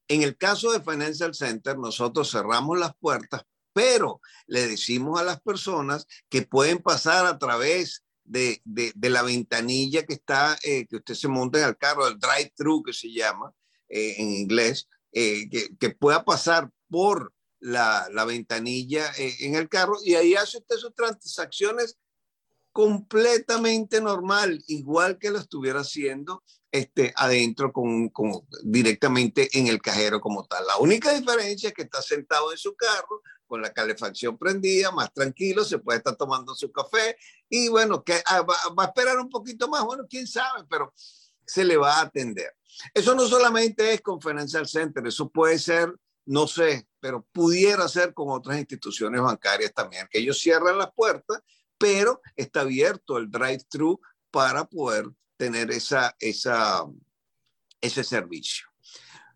[0.07, 5.39] en el caso de Financial Center, nosotros cerramos las puertas, pero le decimos a las
[5.39, 11.15] personas que pueden pasar a través de, de, la ventanilla que está, eh, que usted
[11.15, 13.53] se monta en el carro, el drive-thru que se llama
[13.89, 19.97] eh, en inglés, eh, que, que, pueda pasar por la, la ventanilla en el carro
[20.03, 21.97] y ahí hace usted sus transacciones
[22.72, 28.32] completamente normal, igual que lo estuviera haciendo este, adentro con, con,
[28.63, 30.65] directamente en el cajero como tal.
[30.65, 33.22] La única diferencia es que está sentado en su carro
[33.52, 37.18] con la calefacción prendida, más tranquilo, se puede estar tomando su café
[37.49, 40.93] y bueno, que ah, va, a esperar un poquito más, bueno, quién sabe, pero
[41.45, 42.56] se le va a atender.
[42.93, 45.93] Eso no solamente es con Financial Center, eso puede ser,
[46.26, 51.41] no sé, pero pudiera ser con otras instituciones bancarias también, que ellos cierran las puertas,
[51.78, 53.99] pero está abierto el drive-thru
[54.32, 56.86] para poder tener esa, esa,
[57.82, 58.70] ese servicio.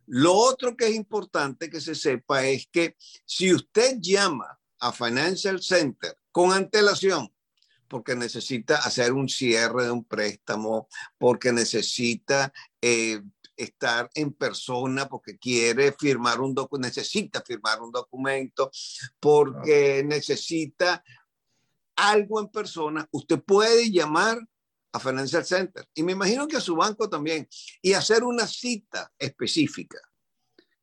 [0.08, 2.96] Lo otro que es importante que se sepa es que
[3.26, 7.32] si usted llama a Financial Center con antelación,
[7.88, 10.88] porque necesita hacer un cierre de un préstamo,
[11.18, 12.52] porque necesita
[12.82, 13.22] eh,
[13.56, 18.72] estar en persona, porque quiere firmar un documento, necesita firmar un documento,
[19.20, 21.04] porque necesita
[21.96, 24.38] algo en persona, usted puede llamar
[24.96, 27.50] a Financial Center y me imagino que a su banco también
[27.82, 30.00] y hacer una cita específica.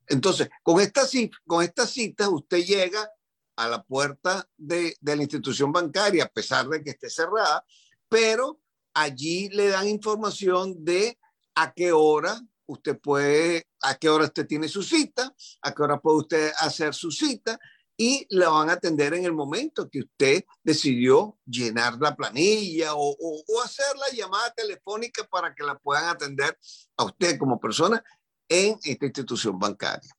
[0.05, 1.01] Entonces, con esta,
[1.47, 3.09] con esta cita usted llega
[3.55, 7.65] a la puerta de, de la institución bancaria, a pesar de que esté cerrada,
[8.07, 8.61] pero
[8.93, 11.17] allí le dan información de
[11.55, 15.33] a qué hora usted puede, a qué hora usted tiene su cita,
[15.63, 17.59] a qué hora puede usted hacer su cita
[17.95, 23.15] y la van a atender en el momento que usted decidió llenar la planilla o,
[23.63, 26.57] hacer la llamada telefónica para que la puedan atender
[26.97, 28.03] a usted como persona
[28.49, 30.11] en esta institución bancaria.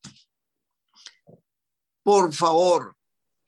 [2.01, 2.95] Por favor,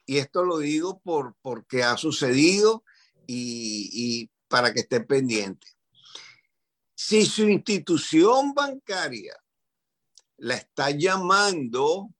[0.04, 2.84] y esto lo digo por, porque ha sucedido
[3.26, 5.66] y, y para que esté pendiente.
[6.94, 9.36] Si su institución bancaria
[10.38, 12.10] la está llamando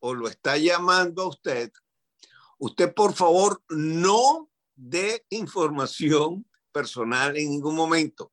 [0.00, 1.72] o lo está llamando a usted,
[2.58, 8.32] usted por favor no dé información personal en ningún momento.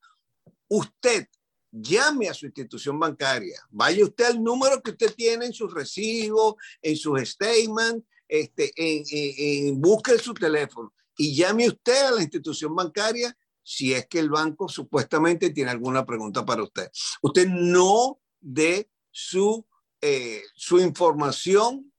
[0.67, 1.27] Usted
[1.71, 6.55] llame a su institución bancaria, vaya usted al número que usted tiene en sus recibos,
[6.81, 12.75] en sus statements, este, en, en, busque su teléfono y llame usted a la institución
[12.75, 16.89] bancaria si es que el banco supuestamente tiene alguna pregunta para usted.
[17.21, 19.65] Usted no dé su
[20.01, 21.91] eh, su información,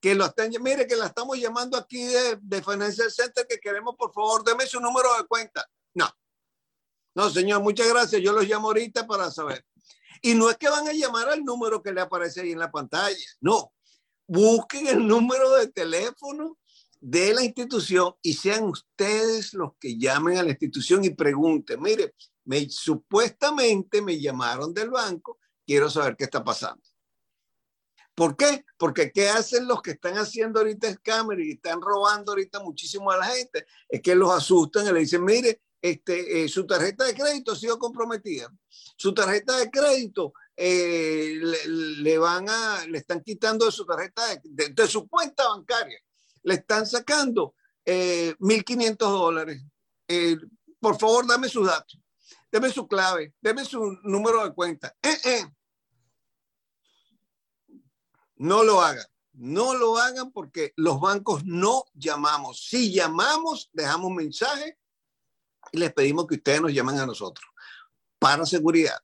[0.00, 3.94] que lo están, mire que la estamos llamando aquí de, de Financial Center, que queremos,
[3.96, 5.66] por favor, deme su número de cuenta.
[5.94, 6.10] No,
[7.14, 8.20] no, señor, muchas gracias.
[8.20, 9.64] Yo los llamo ahorita para saber.
[10.20, 12.70] Y no es que van a llamar al número que le aparece ahí en la
[12.70, 13.16] pantalla.
[13.40, 13.72] No,
[14.26, 16.58] busquen el número de teléfono
[17.00, 22.14] de la institución y sean ustedes los que llamen a la institución y pregunten, mire,
[22.44, 26.82] me, supuestamente me llamaron del banco, quiero saber qué está pasando.
[28.14, 28.64] ¿Por qué?
[28.78, 33.16] Porque ¿qué hacen los que están haciendo ahorita scammer y están robando ahorita muchísimo a
[33.16, 33.66] la gente?
[33.88, 37.56] Es que los asustan y le dicen, mire, este, eh, su tarjeta de crédito ha
[37.56, 38.48] sido comprometida.
[38.96, 44.68] Su tarjeta de crédito eh, le, van a, le están quitando de su tarjeta, de,
[44.68, 45.98] de, su cuenta bancaria.
[46.44, 47.54] Le están sacando
[47.84, 49.62] eh, 1.500 dólares.
[50.08, 50.36] Eh,
[50.80, 51.98] por favor, dame sus datos.
[52.50, 53.34] Deme su clave.
[53.40, 54.94] Deme su número de cuenta.
[58.34, 58.44] Eh, eh.
[58.44, 59.06] No lo hagan.
[59.32, 62.68] No lo hagan porque los bancos no llamamos.
[62.68, 64.78] Si llamamos, dejamos mensaje
[65.72, 67.44] y les pedimos que ustedes nos llamen a nosotros.
[68.18, 68.98] Para seguridad.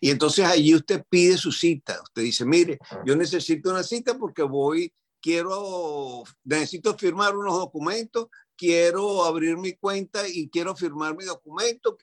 [0.00, 2.00] Y entonces allí usted pide su cita.
[2.02, 9.24] Usted dice, mire, yo necesito una cita porque voy, quiero, necesito firmar unos documentos, quiero
[9.24, 11.96] abrir mi cuenta y quiero firmar mi documento.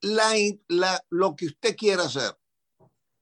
[0.00, 0.32] La,
[1.10, 2.36] lo que usted quiera hacer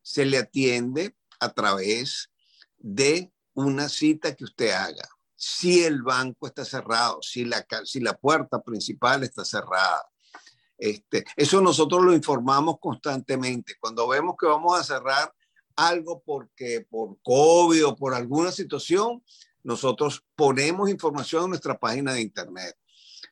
[0.03, 2.31] se le atiende a través
[2.79, 5.09] de una cita que usted haga.
[5.45, 10.09] Si el banco está cerrado, si la, si la puerta principal está cerrada,
[10.79, 13.75] este, eso nosotros lo informamos constantemente.
[13.81, 15.35] Cuando vemos que vamos a cerrar
[15.75, 19.25] algo porque por COVID o por alguna situación,
[19.65, 22.77] nosotros ponemos información en nuestra página de internet.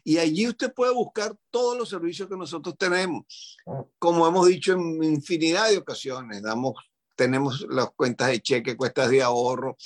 [0.04, 3.56] y allí usted puede buscar todos los servicios que nosotros tenemos.
[3.98, 6.74] Como hemos dicho en infinidad de ocasiones, damos,
[7.16, 9.76] tenemos las cuentas de cheque, cuentas de ahorro,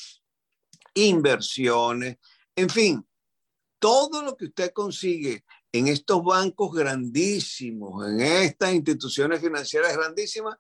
[0.95, 2.19] inversiones,
[2.55, 3.07] en fin,
[3.79, 10.57] todo lo que usted consigue en estos bancos grandísimos, en estas instituciones financieras grandísimas,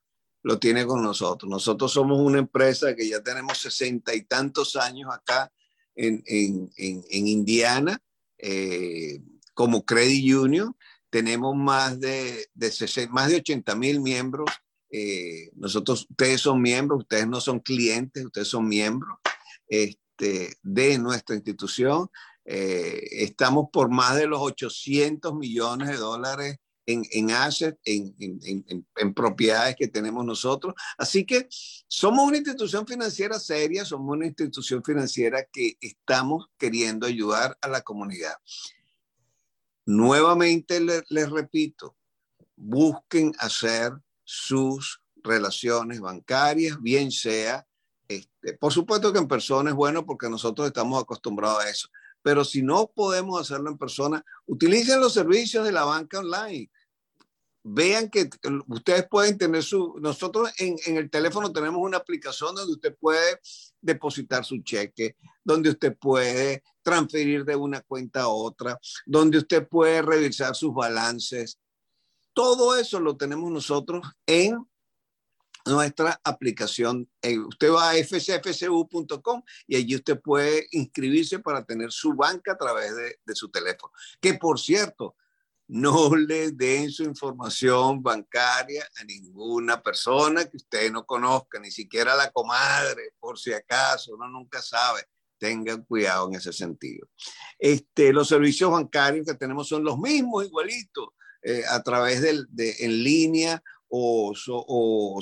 [0.46, 1.50] lo tiene con nosotros.
[1.50, 5.52] Nosotros somos una empresa que ya tenemos sesenta y tantos años acá
[5.96, 8.00] en, en, en, Indiana
[8.38, 9.20] eh,
[9.54, 10.76] como Credit Union.
[11.10, 14.48] Tenemos más de, de, más de 80 mil miembros.
[14.88, 19.18] Eh, nosotros, ustedes son miembros, ustedes no son clientes, ustedes son miembros
[19.66, 22.08] este, de nuestra institución.
[22.44, 28.86] Eh, estamos por más de los 800 millones de dólares en, en assets, en, en,
[28.96, 30.74] en, propiedades que tenemos nosotros.
[30.96, 37.58] Así que somos una institución financiera seria, somos una institución financiera que estamos queriendo ayudar
[37.60, 38.34] a la comunidad.
[39.84, 41.96] Nuevamente les, les repito,
[42.54, 43.92] busquen hacer
[44.24, 47.66] sus relaciones bancarias, bien sea,
[48.08, 51.88] este, por supuesto que en persona es bueno porque nosotros estamos acostumbrados a eso,
[52.22, 56.70] pero si no podemos hacerlo en persona, utilicen los servicios de la banca online
[57.68, 58.30] vean que
[58.68, 63.40] ustedes pueden tener su, nosotros en, el teléfono tenemos una aplicación donde usted puede
[63.80, 70.00] depositar su cheque, donde usted puede transferir de una cuenta a otra, donde usted puede
[70.00, 71.58] revisar sus balances.
[72.32, 74.64] Todo eso lo tenemos nosotros en
[75.64, 77.10] nuestra aplicación.
[77.20, 82.58] Eh, usted va a fcfcu.com y allí usted puede inscribirse para tener su banca a
[82.58, 83.92] través de, de su teléfono.
[84.20, 85.16] Que por cierto,
[85.68, 92.12] no le den su información bancaria a ninguna persona que usted no conozca, ni siquiera
[92.12, 95.02] a la comadre, por si acaso, uno nunca sabe.
[95.38, 97.08] Tengan cuidado en ese sentido.
[97.58, 101.08] Este, los servicios bancarios que tenemos son los mismos, igualitos,
[101.42, 104.34] eh, a través de, de, en línea o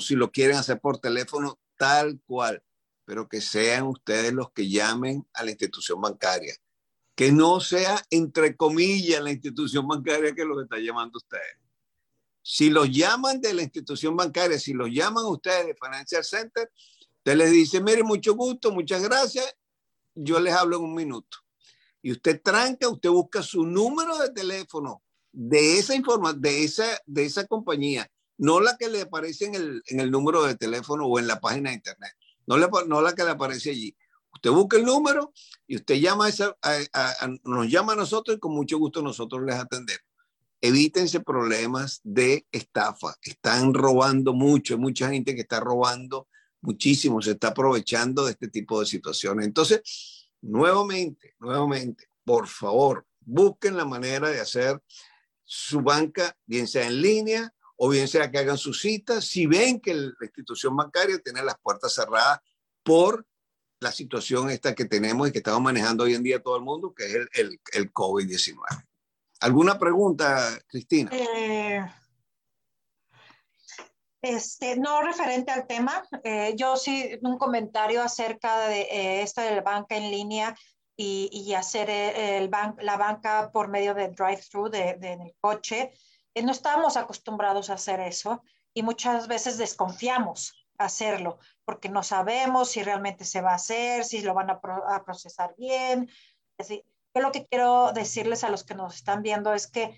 [0.01, 2.63] si lo quieren hacer por teléfono, tal cual,
[3.05, 6.55] pero que sean ustedes los que llamen a la institución bancaria
[7.15, 11.57] que no sea, entre comillas, la institución bancaria que los está llamando ustedes.
[12.41, 16.69] Si los llaman de la institución bancaria, si los llaman ustedes de Financial Center,
[17.17, 19.55] usted les dice, mire, mucho gusto, muchas gracias,
[20.13, 21.39] yo les hablo en un minuto.
[22.01, 25.01] Y usted tranca, usted busca su número de teléfono
[25.31, 29.81] de esa información, de esa, de esa compañía, no la que le aparece en el,
[29.87, 32.11] en el número de teléfono o en la página de internet,
[32.45, 33.95] no, le, no la que le aparece allí.
[34.45, 35.33] Usted busca el número
[35.65, 40.03] y usted llama a nos llama a nosotros y con mucho gusto nosotros les atendemos.
[40.61, 43.15] Evítense problemas de estafa.
[43.23, 46.27] Están robando mucho, hay mucha gente que está robando
[46.61, 49.47] muchísimo, se está aprovechando de este tipo de situaciones.
[49.47, 54.79] Entonces, nuevamente, nuevamente, por favor, busquen la manera de hacer
[55.43, 59.79] su banca, bien sea en línea o bien sea que hagan su cita, si ven
[59.79, 62.41] que la institución bancaria tiene las puertas cerradas
[62.83, 63.25] por
[63.85, 66.93] la situación esta que tenemos y que estamos manejando hoy en día todo el mundo,
[66.93, 68.57] que es el, el, el COVID-19.
[69.41, 71.11] ¿Alguna pregunta, Cristina?
[71.13, 71.85] Eh,
[74.23, 79.55] este, no referente al tema, eh, yo sí un comentario acerca de eh, esta de
[79.55, 80.55] la banca en línea
[80.97, 85.91] y, y hacer el ban la banca por medio de drive-thru de, de, del coche.
[86.33, 88.41] Eh, no estamos acostumbrados a hacer eso
[88.73, 94.21] y muchas veces desconfiamos hacerlo, porque no sabemos si realmente se va a hacer, si
[94.21, 96.09] lo van a, pro a procesar bien.
[96.57, 99.97] Así, yo lo que quiero decirles a los que nos están viendo es que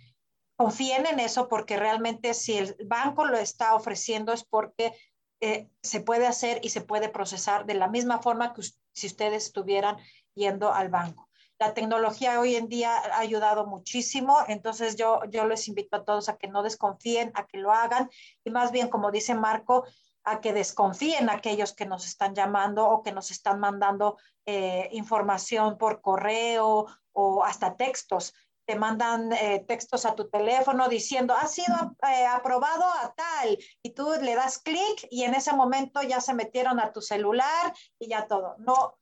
[0.55, 4.93] confíen en eso porque realmente si el banco lo está ofreciendo es porque
[5.39, 8.63] eh, se puede hacer y se puede procesar de la misma forma que
[8.93, 9.97] si ustedes estuvieran
[10.33, 11.29] yendo al banco.
[11.59, 16.29] La tecnología hoy en día ha ayudado muchísimo, entonces yo, yo les invito a todos
[16.29, 18.09] a que no desconfíen, a que lo hagan
[18.43, 19.85] y más bien, como dice Marco,
[20.27, 25.77] a que desconfíen aquellos que nos están llamando o que nos están mandando eh, información
[25.77, 28.33] por correo o hasta textos
[28.67, 33.91] te mandan eh, textos a tu teléfono diciendo, ha sido eh, aprobado a tal, y
[33.91, 38.09] tú le das clic y en ese momento ya se metieron a tu celular y
[38.09, 38.55] ya todo.
[38.59, 38.97] No,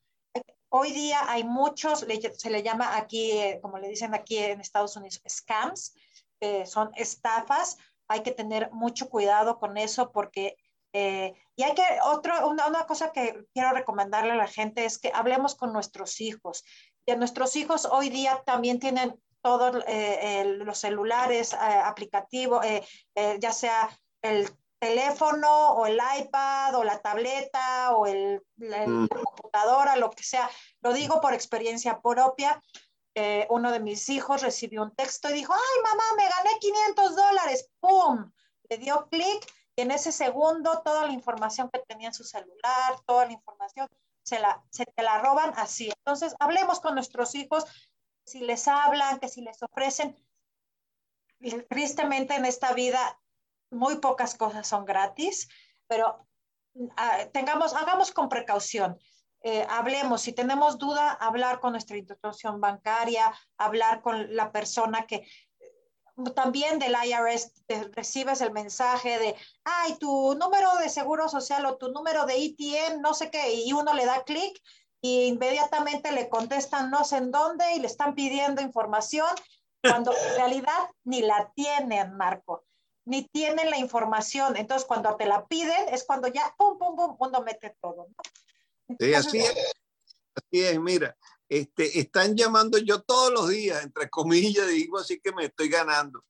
[0.69, 2.05] hoy día hay muchos,
[2.37, 5.95] se le llama aquí, eh, como le dicen aquí en Estados Unidos, scams,
[6.39, 7.77] que son estafas.
[8.07, 10.57] Hay que tener mucho cuidado con eso porque
[10.97, 15.11] y hay que, otro, una, una, cosa que quiero recomendarle a la gente es que
[15.13, 16.63] hablemos con nuestros hijos.
[17.05, 22.83] Y nuestros hijos hoy día también tienen todos eh, los celulares eh, aplicativos, eh,
[23.39, 23.87] ya sea
[24.23, 29.07] el teléfono o el iPad o la tableta o el, la mm.
[29.07, 30.49] computadora, lo que sea.
[30.81, 32.59] Lo digo por experiencia propia.
[33.49, 37.69] uno de mis hijos recibió un texto y dijo, ay mamá, me gané 500 dólares.
[37.79, 38.31] ¡Pum!
[38.67, 39.45] Le dio clic
[39.75, 43.89] y en ese segundo toda la información que tenía en su celular, toda la información,
[44.23, 45.91] se, la, te la roban así.
[45.97, 47.65] Entonces, hablemos con nuestros hijos
[48.25, 50.15] si les hablan, que si les ofrecen.
[51.69, 53.19] Tristemente en esta vida
[53.69, 55.47] muy pocas cosas son gratis,
[55.87, 56.25] pero
[56.97, 58.97] ah, tengamos, hagamos con precaución.
[59.41, 65.27] Eh, hablemos, si tenemos duda, hablar con nuestra institución bancaria, hablar con la persona que
[66.33, 67.51] también del IRS
[67.91, 73.01] recibes el mensaje de, ay, tu número de seguro social o tu número de ETN,
[73.01, 74.61] no sé qué, y uno le da clic
[75.01, 79.27] y inmediatamente le contestan no sé en dónde y le están pidiendo información
[79.81, 82.63] cuando en realidad ni la tienen, Marco,
[83.05, 84.55] ni tienen la información.
[84.55, 88.07] Entonces, cuando te la piden es cuando ya, pum, pum, pum, uno mete todo.
[88.99, 89.73] sí, así es.
[90.35, 91.15] Así es, mira,
[91.49, 96.23] este, están llamando yo todos los días, entre comillas, digo así que me estoy ganando.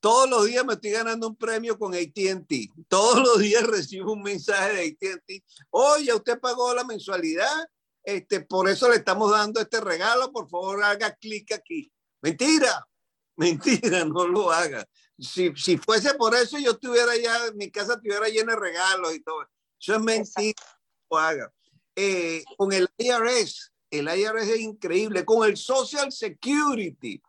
[0.00, 2.52] Todos los días me estoy ganando un premio con ATT.
[2.88, 5.44] Todos los días recibo un mensaje de ATT.
[5.70, 7.68] Oye, usted pagó la mensualidad
[8.04, 11.92] este, por eso le estamos dando este regalo, por favor haga clic aquí.
[12.20, 12.86] Mentira,
[13.36, 14.86] mentira, no lo haga.
[15.18, 19.22] Si, si fuese por eso, yo estuviera ya, mi casa estuviera llena de regalos y
[19.22, 19.46] todo.
[19.80, 20.62] Eso es mentira,
[21.10, 21.52] no lo haga.
[21.94, 27.22] Eh, con el IRS, el IRS es increíble, con el Social Security,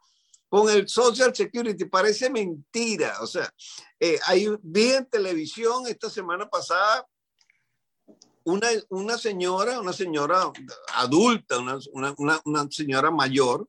[0.47, 3.17] con el Social Security, parece mentira.
[3.21, 3.53] O sea,
[3.99, 7.05] eh, hay, vi en televisión esta semana pasada
[8.45, 10.51] una, una señora, una señora
[10.95, 11.79] adulta, una,
[12.17, 13.67] una, una señora mayor,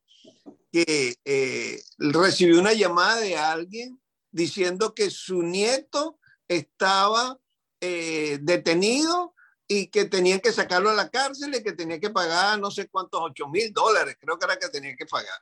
[0.71, 6.19] que eh, recibió una llamada de alguien diciendo que su nieto
[6.49, 7.39] estaba
[7.81, 9.34] eh, detenido
[9.75, 12.89] y que tenían que sacarlo a la cárcel y que tenía que pagar no sé
[12.89, 15.39] cuántos, 8 mil dólares, creo que era que tenía que pagar.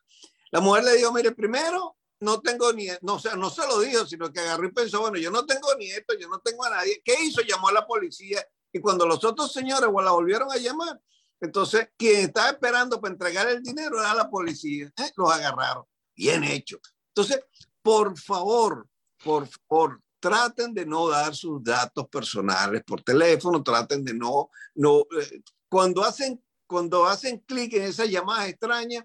[0.50, 3.80] La mujer le dijo, mire, primero, no tengo ni, no, o sea, no se lo
[3.80, 6.70] dijo, sino que agarró y pensó, bueno, yo no tengo nieto, yo no tengo a
[6.70, 7.02] nadie.
[7.04, 7.42] ¿Qué hizo?
[7.42, 10.98] Llamó a la policía y cuando los otros señores la volvieron a llamar,
[11.40, 14.90] entonces quien estaba esperando para entregar el dinero era la policía.
[14.96, 15.12] ¿eh?
[15.16, 15.84] Los agarraron.
[16.14, 16.78] Bien hecho.
[17.08, 17.44] Entonces,
[17.82, 18.86] por favor,
[19.22, 25.00] por favor, traten de no dar sus datos personales por teléfono, traten de no, no,
[25.00, 29.04] eh, cuando hacen, cuando hacen clic en esas llamadas extrañas,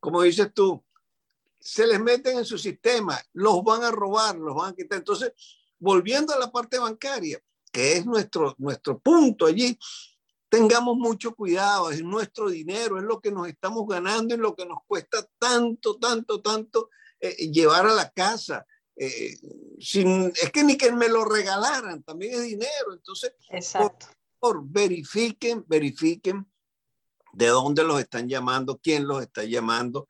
[0.00, 0.82] como dices tú,
[1.60, 4.98] se les meten en su sistema, los van a robar, los van a quitar.
[4.98, 5.32] Entonces,
[5.78, 7.38] volviendo a la parte bancaria,
[7.70, 9.78] que es nuestro, nuestro punto allí,
[10.48, 14.64] tengamos mucho cuidado, es nuestro dinero, es lo que nos estamos ganando y lo que
[14.64, 16.88] nos cuesta tanto, tanto, tanto
[17.20, 18.64] eh, llevar a la casa.
[18.96, 19.36] Eh,
[19.78, 22.94] sin, es que ni que me lo regalaran, también es dinero.
[22.94, 24.06] Entonces, Exacto.
[24.38, 26.50] por favor, verifiquen, verifiquen
[27.32, 30.08] de dónde los están llamando, quién los está llamando.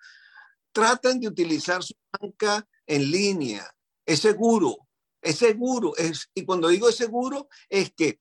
[0.73, 3.69] Traten de utilizar su banca en línea.
[4.05, 4.87] Es seguro,
[5.21, 8.19] es seguro, es, y cuando digo es seguro, es que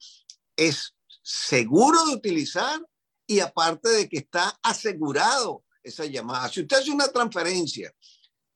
[0.55, 2.81] es seguro de utilizar
[3.27, 6.49] y aparte de que está asegurado esa llamada.
[6.49, 7.93] Si usted hace una transferencia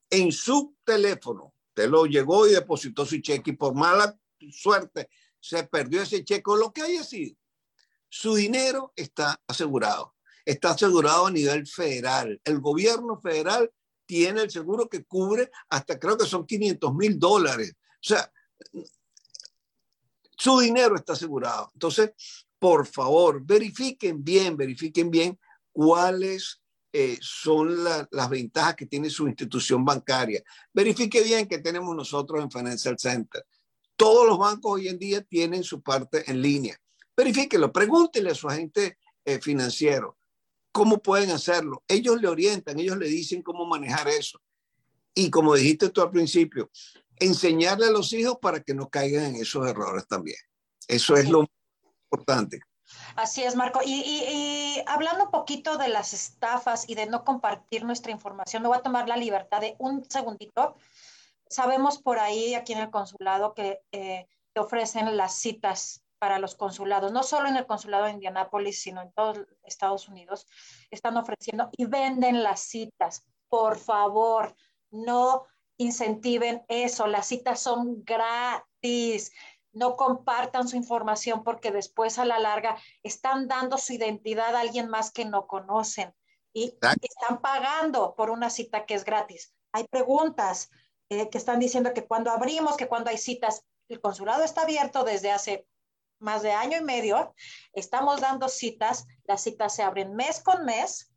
[0.09, 1.53] en su teléfono,
[1.87, 4.17] lo llegó y depositó su cheque y por mala
[4.51, 5.09] suerte
[5.39, 7.35] se perdió ese cheque o lo que haya sido,
[8.09, 10.15] su dinero está asegurado.
[10.45, 12.41] Está asegurado a nivel federal.
[12.43, 13.71] El gobierno federal
[14.05, 17.75] tiene el seguro que cubre hasta creo que son 500 mil dólares.
[17.77, 18.31] O sea,
[20.35, 21.69] su dinero está asegurado.
[21.73, 22.11] Entonces,
[22.57, 25.39] por favor, verifiquen bien, verifiquen bien
[25.71, 26.58] cuáles
[26.91, 30.43] eh, son las ventajas que tiene su institución bancaria.
[30.73, 33.45] Verifique bien que tenemos nosotros en Financial Center.
[33.95, 36.79] Todos los bancos hoy en día tienen su parte en línea.
[37.15, 40.19] Verifíquelo, pregúntele a su agente eh, financiero
[40.71, 41.83] cómo pueden hacerlo.
[41.87, 44.41] Ellos le orientan, ellos le dicen cómo manejar eso.
[45.13, 46.71] Y como dijiste tú al principio,
[47.17, 50.37] enseñarle a los hijos para que no caigan en esos errores también.
[50.87, 51.45] Eso es lo
[52.05, 52.61] importante.
[53.15, 53.79] Así es, Marco.
[53.83, 58.77] Y, hablando un poquito de las estafas y de no compartir nuestra información, me voy
[58.77, 60.75] a tomar la libertad de un segundito.
[61.47, 66.55] Sabemos por ahí, aquí en el consulado, que eh, te ofrecen las citas para los
[66.55, 70.45] consulados, no solo en el consulado de Indianápolis, sino en todos Estados Unidos,
[70.91, 73.23] están ofreciendo y venden las citas.
[73.47, 74.53] Por favor,
[74.91, 75.45] no
[75.77, 77.07] incentiven eso.
[77.07, 79.31] Las citas son gratis
[79.71, 84.89] no compartan su información porque después a la larga están dando su identidad a alguien
[84.89, 86.13] más que no conocen
[86.53, 89.53] y están pagando por una cita que es gratis.
[89.71, 90.69] Hay preguntas
[91.09, 95.03] eh, que están diciendo que cuando abrimos, que cuando hay citas, el consulado está abierto
[95.03, 95.67] desde hace
[96.19, 97.33] más de año y medio,
[97.73, 101.11] estamos dando citas, las citas se abren mes con mes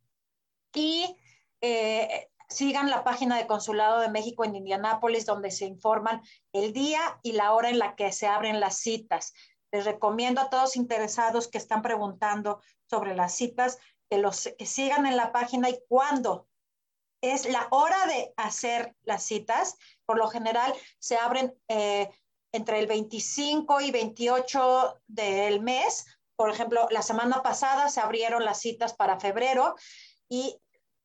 [0.74, 1.16] y
[1.61, 6.22] eh, sigan la página de Consulado de México en Indianápolis, donde se informan
[6.53, 9.32] el día y la hora en la que se abren las citas.
[9.72, 13.78] Les recomiendo a todos interesados que están preguntando sobre las citas
[14.11, 16.46] que, sigan en la página y cuándo
[17.22, 19.76] es la hora de hacer las citas.
[20.05, 22.11] Por lo general se abren eh,
[22.53, 26.05] entre el 25 y 28 del mes.
[26.36, 29.74] Por ejemplo, la semana pasada se abrieron las citas para febrero
[30.28, 30.61] y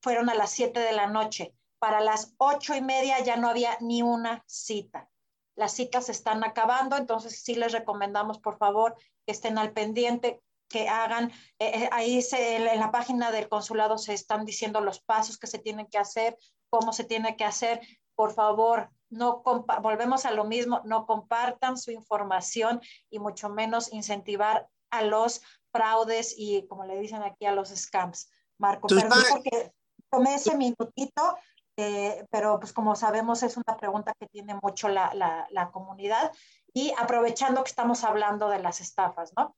[0.08, 1.54] fueron a las 7 de la noche.
[1.80, 5.10] Para las ocho y media ya no había ni una cita.
[5.58, 8.96] Las citas se están acabando, entonces sí les recomendamos, por favor,
[9.26, 14.14] que estén al pendiente, que hagan, eh, eh, ahí en la página del consulado se
[14.14, 16.38] están diciendo los pasos que se tienen que hacer,
[16.70, 17.82] cómo se tiene que hacer.
[18.16, 19.44] Por favor, no
[19.82, 22.80] volvemos a lo mismo, no compartan su información
[23.10, 25.42] y mucho menos incentivar a los
[25.74, 28.32] fraudes y, como le dicen aquí, a los scams.
[28.58, 29.74] Marco, perdón porque
[30.10, 31.38] tomé ese minutito,
[31.78, 36.32] eh, pero pues como sabemos es una pregunta que tiene mucho la, la, la comunidad
[36.74, 39.56] y aprovechando que estamos hablando de las estafas, ¿no?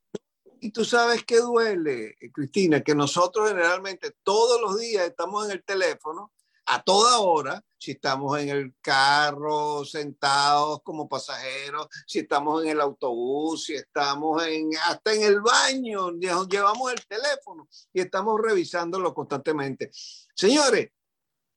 [0.62, 5.64] Y tú sabes qué duele, Cristina, que nosotros generalmente todos los días estamos en el
[5.64, 6.34] teléfono
[6.72, 12.82] a toda hora, si estamos en el carro sentados como pasajeros, si estamos en el
[12.82, 19.90] autobús, si estamos en, hasta en el baño, llevamos el teléfono y estamos revisándolo constantemente.
[20.36, 20.92] Señores,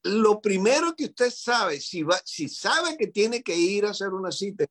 [0.05, 4.15] lo primero que usted sabe, si, va, si sabe que tiene que ir a hacer
[4.15, 4.65] una cita,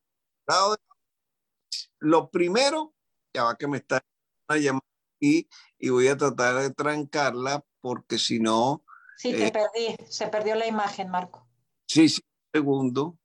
[1.99, 2.95] lo primero,
[3.31, 4.03] ya va que me está
[4.49, 4.85] llamando
[5.19, 8.83] y, y voy a tratar de trancarla porque si no,
[9.21, 11.47] Sí, te eh, perdí, se perdió la imagen, Marco.
[11.85, 13.19] Sí, sí, segundo.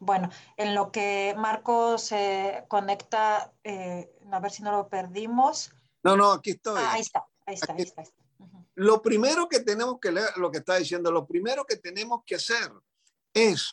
[0.00, 0.28] Bueno,
[0.58, 5.72] en lo que Marco se conecta, eh, a ver si no lo perdimos.
[6.02, 6.78] No, no, aquí estoy.
[6.78, 8.02] Ah, ahí está, ahí está, ahí está.
[8.74, 12.34] Lo primero que tenemos que leer, lo que está diciendo, lo primero que tenemos que
[12.34, 12.70] hacer
[13.32, 13.72] es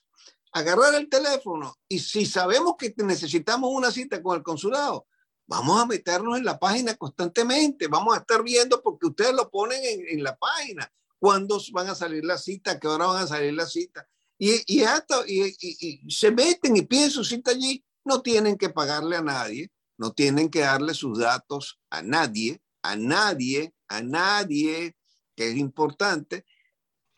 [0.53, 5.05] agarrar el teléfono y si sabemos que necesitamos una cita con el consulado,
[5.51, 9.81] vamos a meternos en la página constantemente, vamos a estar viendo porque ustedes lo ponen
[9.83, 10.89] en, la página,
[11.19, 14.05] cuándo van a salir las citas, qué hora van a salir las citas.
[14.39, 19.17] Y, hasta, y, y, se meten y piden su cita allí, no tienen que pagarle
[19.17, 24.95] a nadie, no tienen que darle sus datos a nadie, a nadie, a nadie,
[25.35, 26.45] que es importante,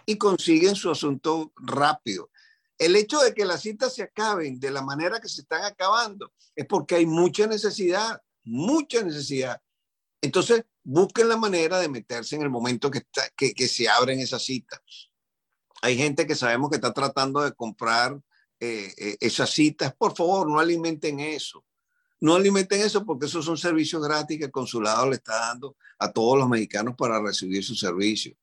[0.08, 2.32] y consiguen su asunto rápido.
[2.78, 6.34] El hecho de que las citas se acaben de la manera que se están acabando
[6.56, 9.62] es porque hay mucha necesidad, mucha necesidad.
[10.22, 14.82] Entonces, busquen la manera de meterse en el momento que, se abren esas citas.
[15.82, 18.20] Hay gente que sabemos que está tratando de comprar
[18.60, 19.94] eh, eh, esas citas.
[19.94, 21.66] Por favor, no alimenten eso.
[22.22, 26.12] No alimenten eso porque esos son servicios gratis que el consulado le está dando a
[26.12, 28.36] todos los mexicanos para recibir su servicio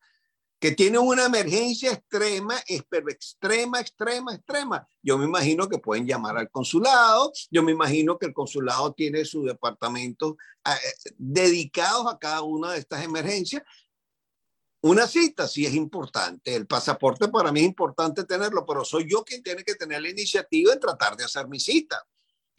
[0.60, 4.86] que tiene una emergencia extrema, extrema, extrema, extrema.
[5.02, 9.24] Yo me imagino que pueden llamar al consulado, yo me imagino que el consulado tiene
[9.24, 10.36] su departamento
[10.66, 10.70] eh,
[11.16, 13.62] dedicados a cada una de estas emergencias.
[14.82, 19.24] Una cita sí es importante, el pasaporte para mí es importante tenerlo, pero soy yo
[19.24, 22.06] quien tiene que tener la iniciativa en tratar de hacer mi cita.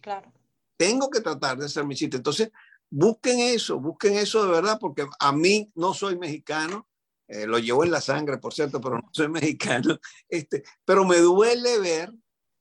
[0.01, 0.33] Claro.
[0.75, 2.17] Tengo que tratar de hacer mi cita.
[2.17, 2.49] Entonces,
[2.89, 6.87] busquen eso, busquen eso de verdad, porque a mí no soy mexicano,
[7.31, 11.17] eh, lo llevo en la sangre, por cierto, pero no soy mexicano, este, pero me
[11.17, 12.11] duele ver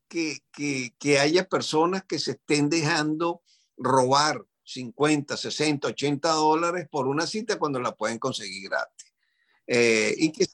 [0.09, 3.43] que, que, que haya personas que se estén dejando
[3.77, 9.13] robar 50, 60, 80 dólares por una cita cuando la pueden conseguir gratis.
[9.67, 10.47] eh, y que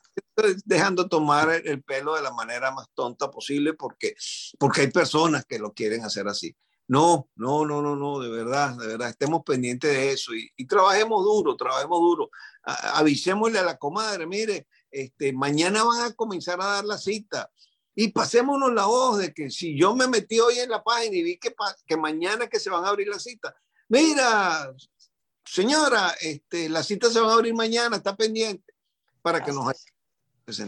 [0.65, 4.15] dejando tomar el pelo de la manera más tonta posible porque,
[4.59, 6.57] porque hay personas que lo quieren hacer así.
[6.89, 11.25] No, no, no, no, no, de verdad, de verdad, estemos pendientes de eso y, trabajemos
[11.25, 12.31] duro, trabajemos duro.
[12.63, 17.51] avisémosle a la comadre, mire, este, mañana van a comenzar a dar la cita
[17.95, 21.23] y pasémonos la voz de que si yo me metí hoy en la página y
[21.23, 21.55] vi que,
[21.87, 23.57] que mañana que se van a abrir la cita,
[23.89, 24.73] mira,
[25.45, 28.75] señora, este, la cita se va a abrir mañana, está pendiente
[29.23, 29.75] para que nos
[30.49, 30.63] Sí.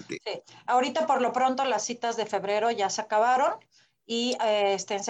[0.67, 3.55] Ahorita por lo pronto las citas de febrero ya se acabaron
[4.09, 5.03] y eh, estén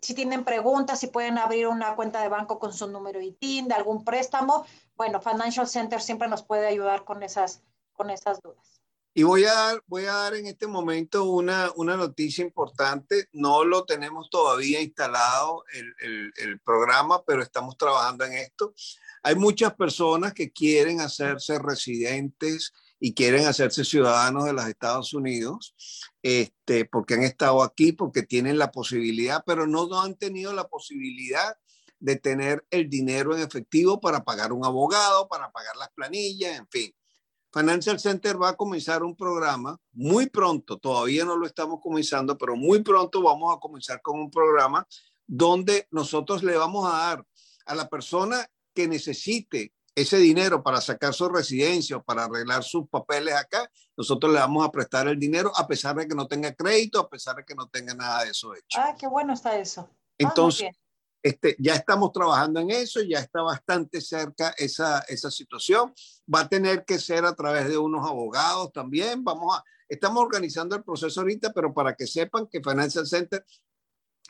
[0.01, 3.75] si tienen preguntas, si pueden abrir una cuenta de banco con su número ITIN, de
[3.75, 4.65] algún préstamo,
[4.97, 8.81] bueno, Financial Center siempre nos puede ayudar con esas, con esas dudas.
[9.13, 13.29] Y voy a dar, voy a dar en este momento una, una noticia importante.
[13.31, 18.73] No lo tenemos todavía instalado el, el, el, programa, pero estamos trabajando en esto.
[19.21, 22.73] Hay muchas personas que quieren hacerse residentes
[23.05, 25.75] y quieren hacerse ciudadanos de los Estados Unidos,
[26.21, 31.57] este, porque han estado aquí, porque tienen la posibilidad, pero no, han tenido la posibilidad
[31.99, 36.65] de tener el dinero en efectivo para pagar un abogado, para pagar las planillas, en
[36.69, 36.95] fin.
[37.51, 42.55] Financial Center va a comenzar un programa muy pronto, todavía no lo estamos comenzando, pero
[42.55, 44.87] muy pronto vamos a comenzar con un programa
[45.27, 47.25] donde nosotros le vamos a dar
[47.65, 52.87] a la persona que necesite ese dinero para sacar su residencia o para arreglar sus
[52.89, 56.53] papeles acá, nosotros le vamos a prestar el dinero a pesar de que no tenga
[56.53, 58.79] crédito, a pesar de que no tenga nada de eso hecho.
[58.79, 59.87] Ah, qué bueno está eso.
[59.91, 60.71] Ah, Entonces,
[61.21, 65.93] este, ya estamos trabajando en eso, ya está bastante cerca esa, esa situación.
[66.33, 69.23] Va a tener que ser a través de unos abogados también.
[69.23, 73.45] Vamos a, estamos organizando el proceso ahorita, pero para que sepan que Financial Center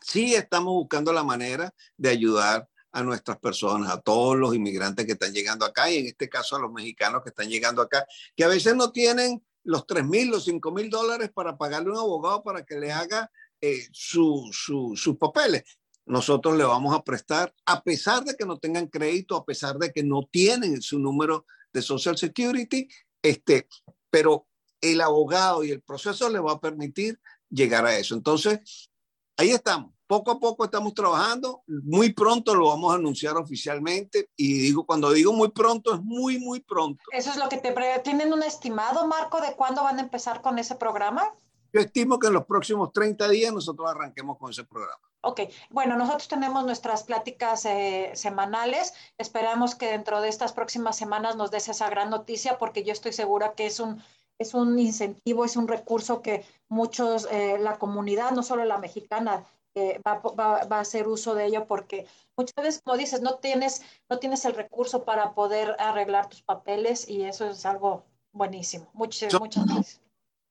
[0.01, 5.13] sí estamos buscando la manera de ayudar a nuestras personas, a todos los inmigrantes que
[5.13, 8.43] están llegando acá y en este caso a los mexicanos que están llegando acá, que
[8.43, 12.43] a veces no tienen los 3 mil, los 5 mil dólares para pagarle un abogado
[12.43, 13.31] para que les haga
[13.61, 15.63] eh, sus papeles.
[16.05, 19.91] Nosotros le vamos a prestar, a pesar de que no tengan crédito, a pesar de
[19.91, 22.87] que no tienen su número de Social Security,
[23.23, 23.67] este,
[24.11, 24.47] pero
[24.81, 27.19] el abogado y el proceso le va a permitir
[27.49, 28.13] llegar a eso.
[28.13, 28.91] Entonces,
[29.37, 31.64] ahí estamos poco a poco estamos trabajando.
[31.68, 34.30] Muy pronto lo vamos a anunciar oficialmente.
[34.36, 37.03] Y digo, cuando digo muy pronto, es muy, muy pronto.
[37.11, 37.74] Eso es lo que te...
[38.03, 41.34] ¿Tienen un estimado, Marco, de cuándo van a empezar con ese programa?
[41.74, 45.01] Yo estimo que en los próximos 30 días nosotros arranquemos con ese programa.
[45.22, 45.41] Ok,
[45.72, 48.93] bueno, nosotros tenemos nuestras pláticas eh, semanales.
[49.18, 53.14] Esperamos que dentro de estas próximas semanas nos des esa gran noticia porque yo estoy
[53.14, 54.03] segura que es un,
[54.38, 59.45] es un incentivo, es un recurso que muchos, eh, la comunidad, no solo la mexicana,
[59.76, 62.05] va, va, a hacer uso de ello porque
[62.38, 67.07] muchas veces, como dices, no tienes, no tienes el recurso para poder arreglar tus papeles
[67.09, 68.89] y eso es algo buenísimo.
[68.93, 70.01] Muchas, muchas gracias.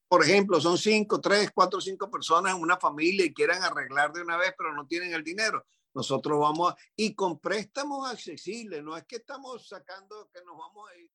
[0.09, 4.23] Por ejemplo, son cinco, tres, cuatro, cinco personas en una familia y quieran arreglar de
[4.23, 5.64] una vez, pero no tienen el dinero.
[5.95, 10.91] Nosotros vamos a, y con préstamos accesibles, no es que estamos sacando que nos vamos
[10.91, 11.11] a ir.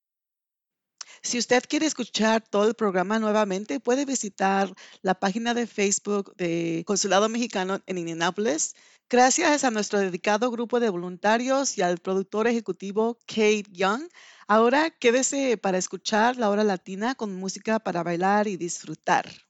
[1.21, 6.83] Si usted quiere escuchar todo el programa nuevamente, puede visitar la página de Facebook de
[6.85, 8.75] Consulado Mexicano en Indianapolis.
[9.09, 14.03] Gracias a nuestro dedicado grupo de voluntarios y al productor ejecutivo Kate Young.
[14.47, 19.46] Ahora quédese para escuchar la hora latina con música para bailar y disfrutar.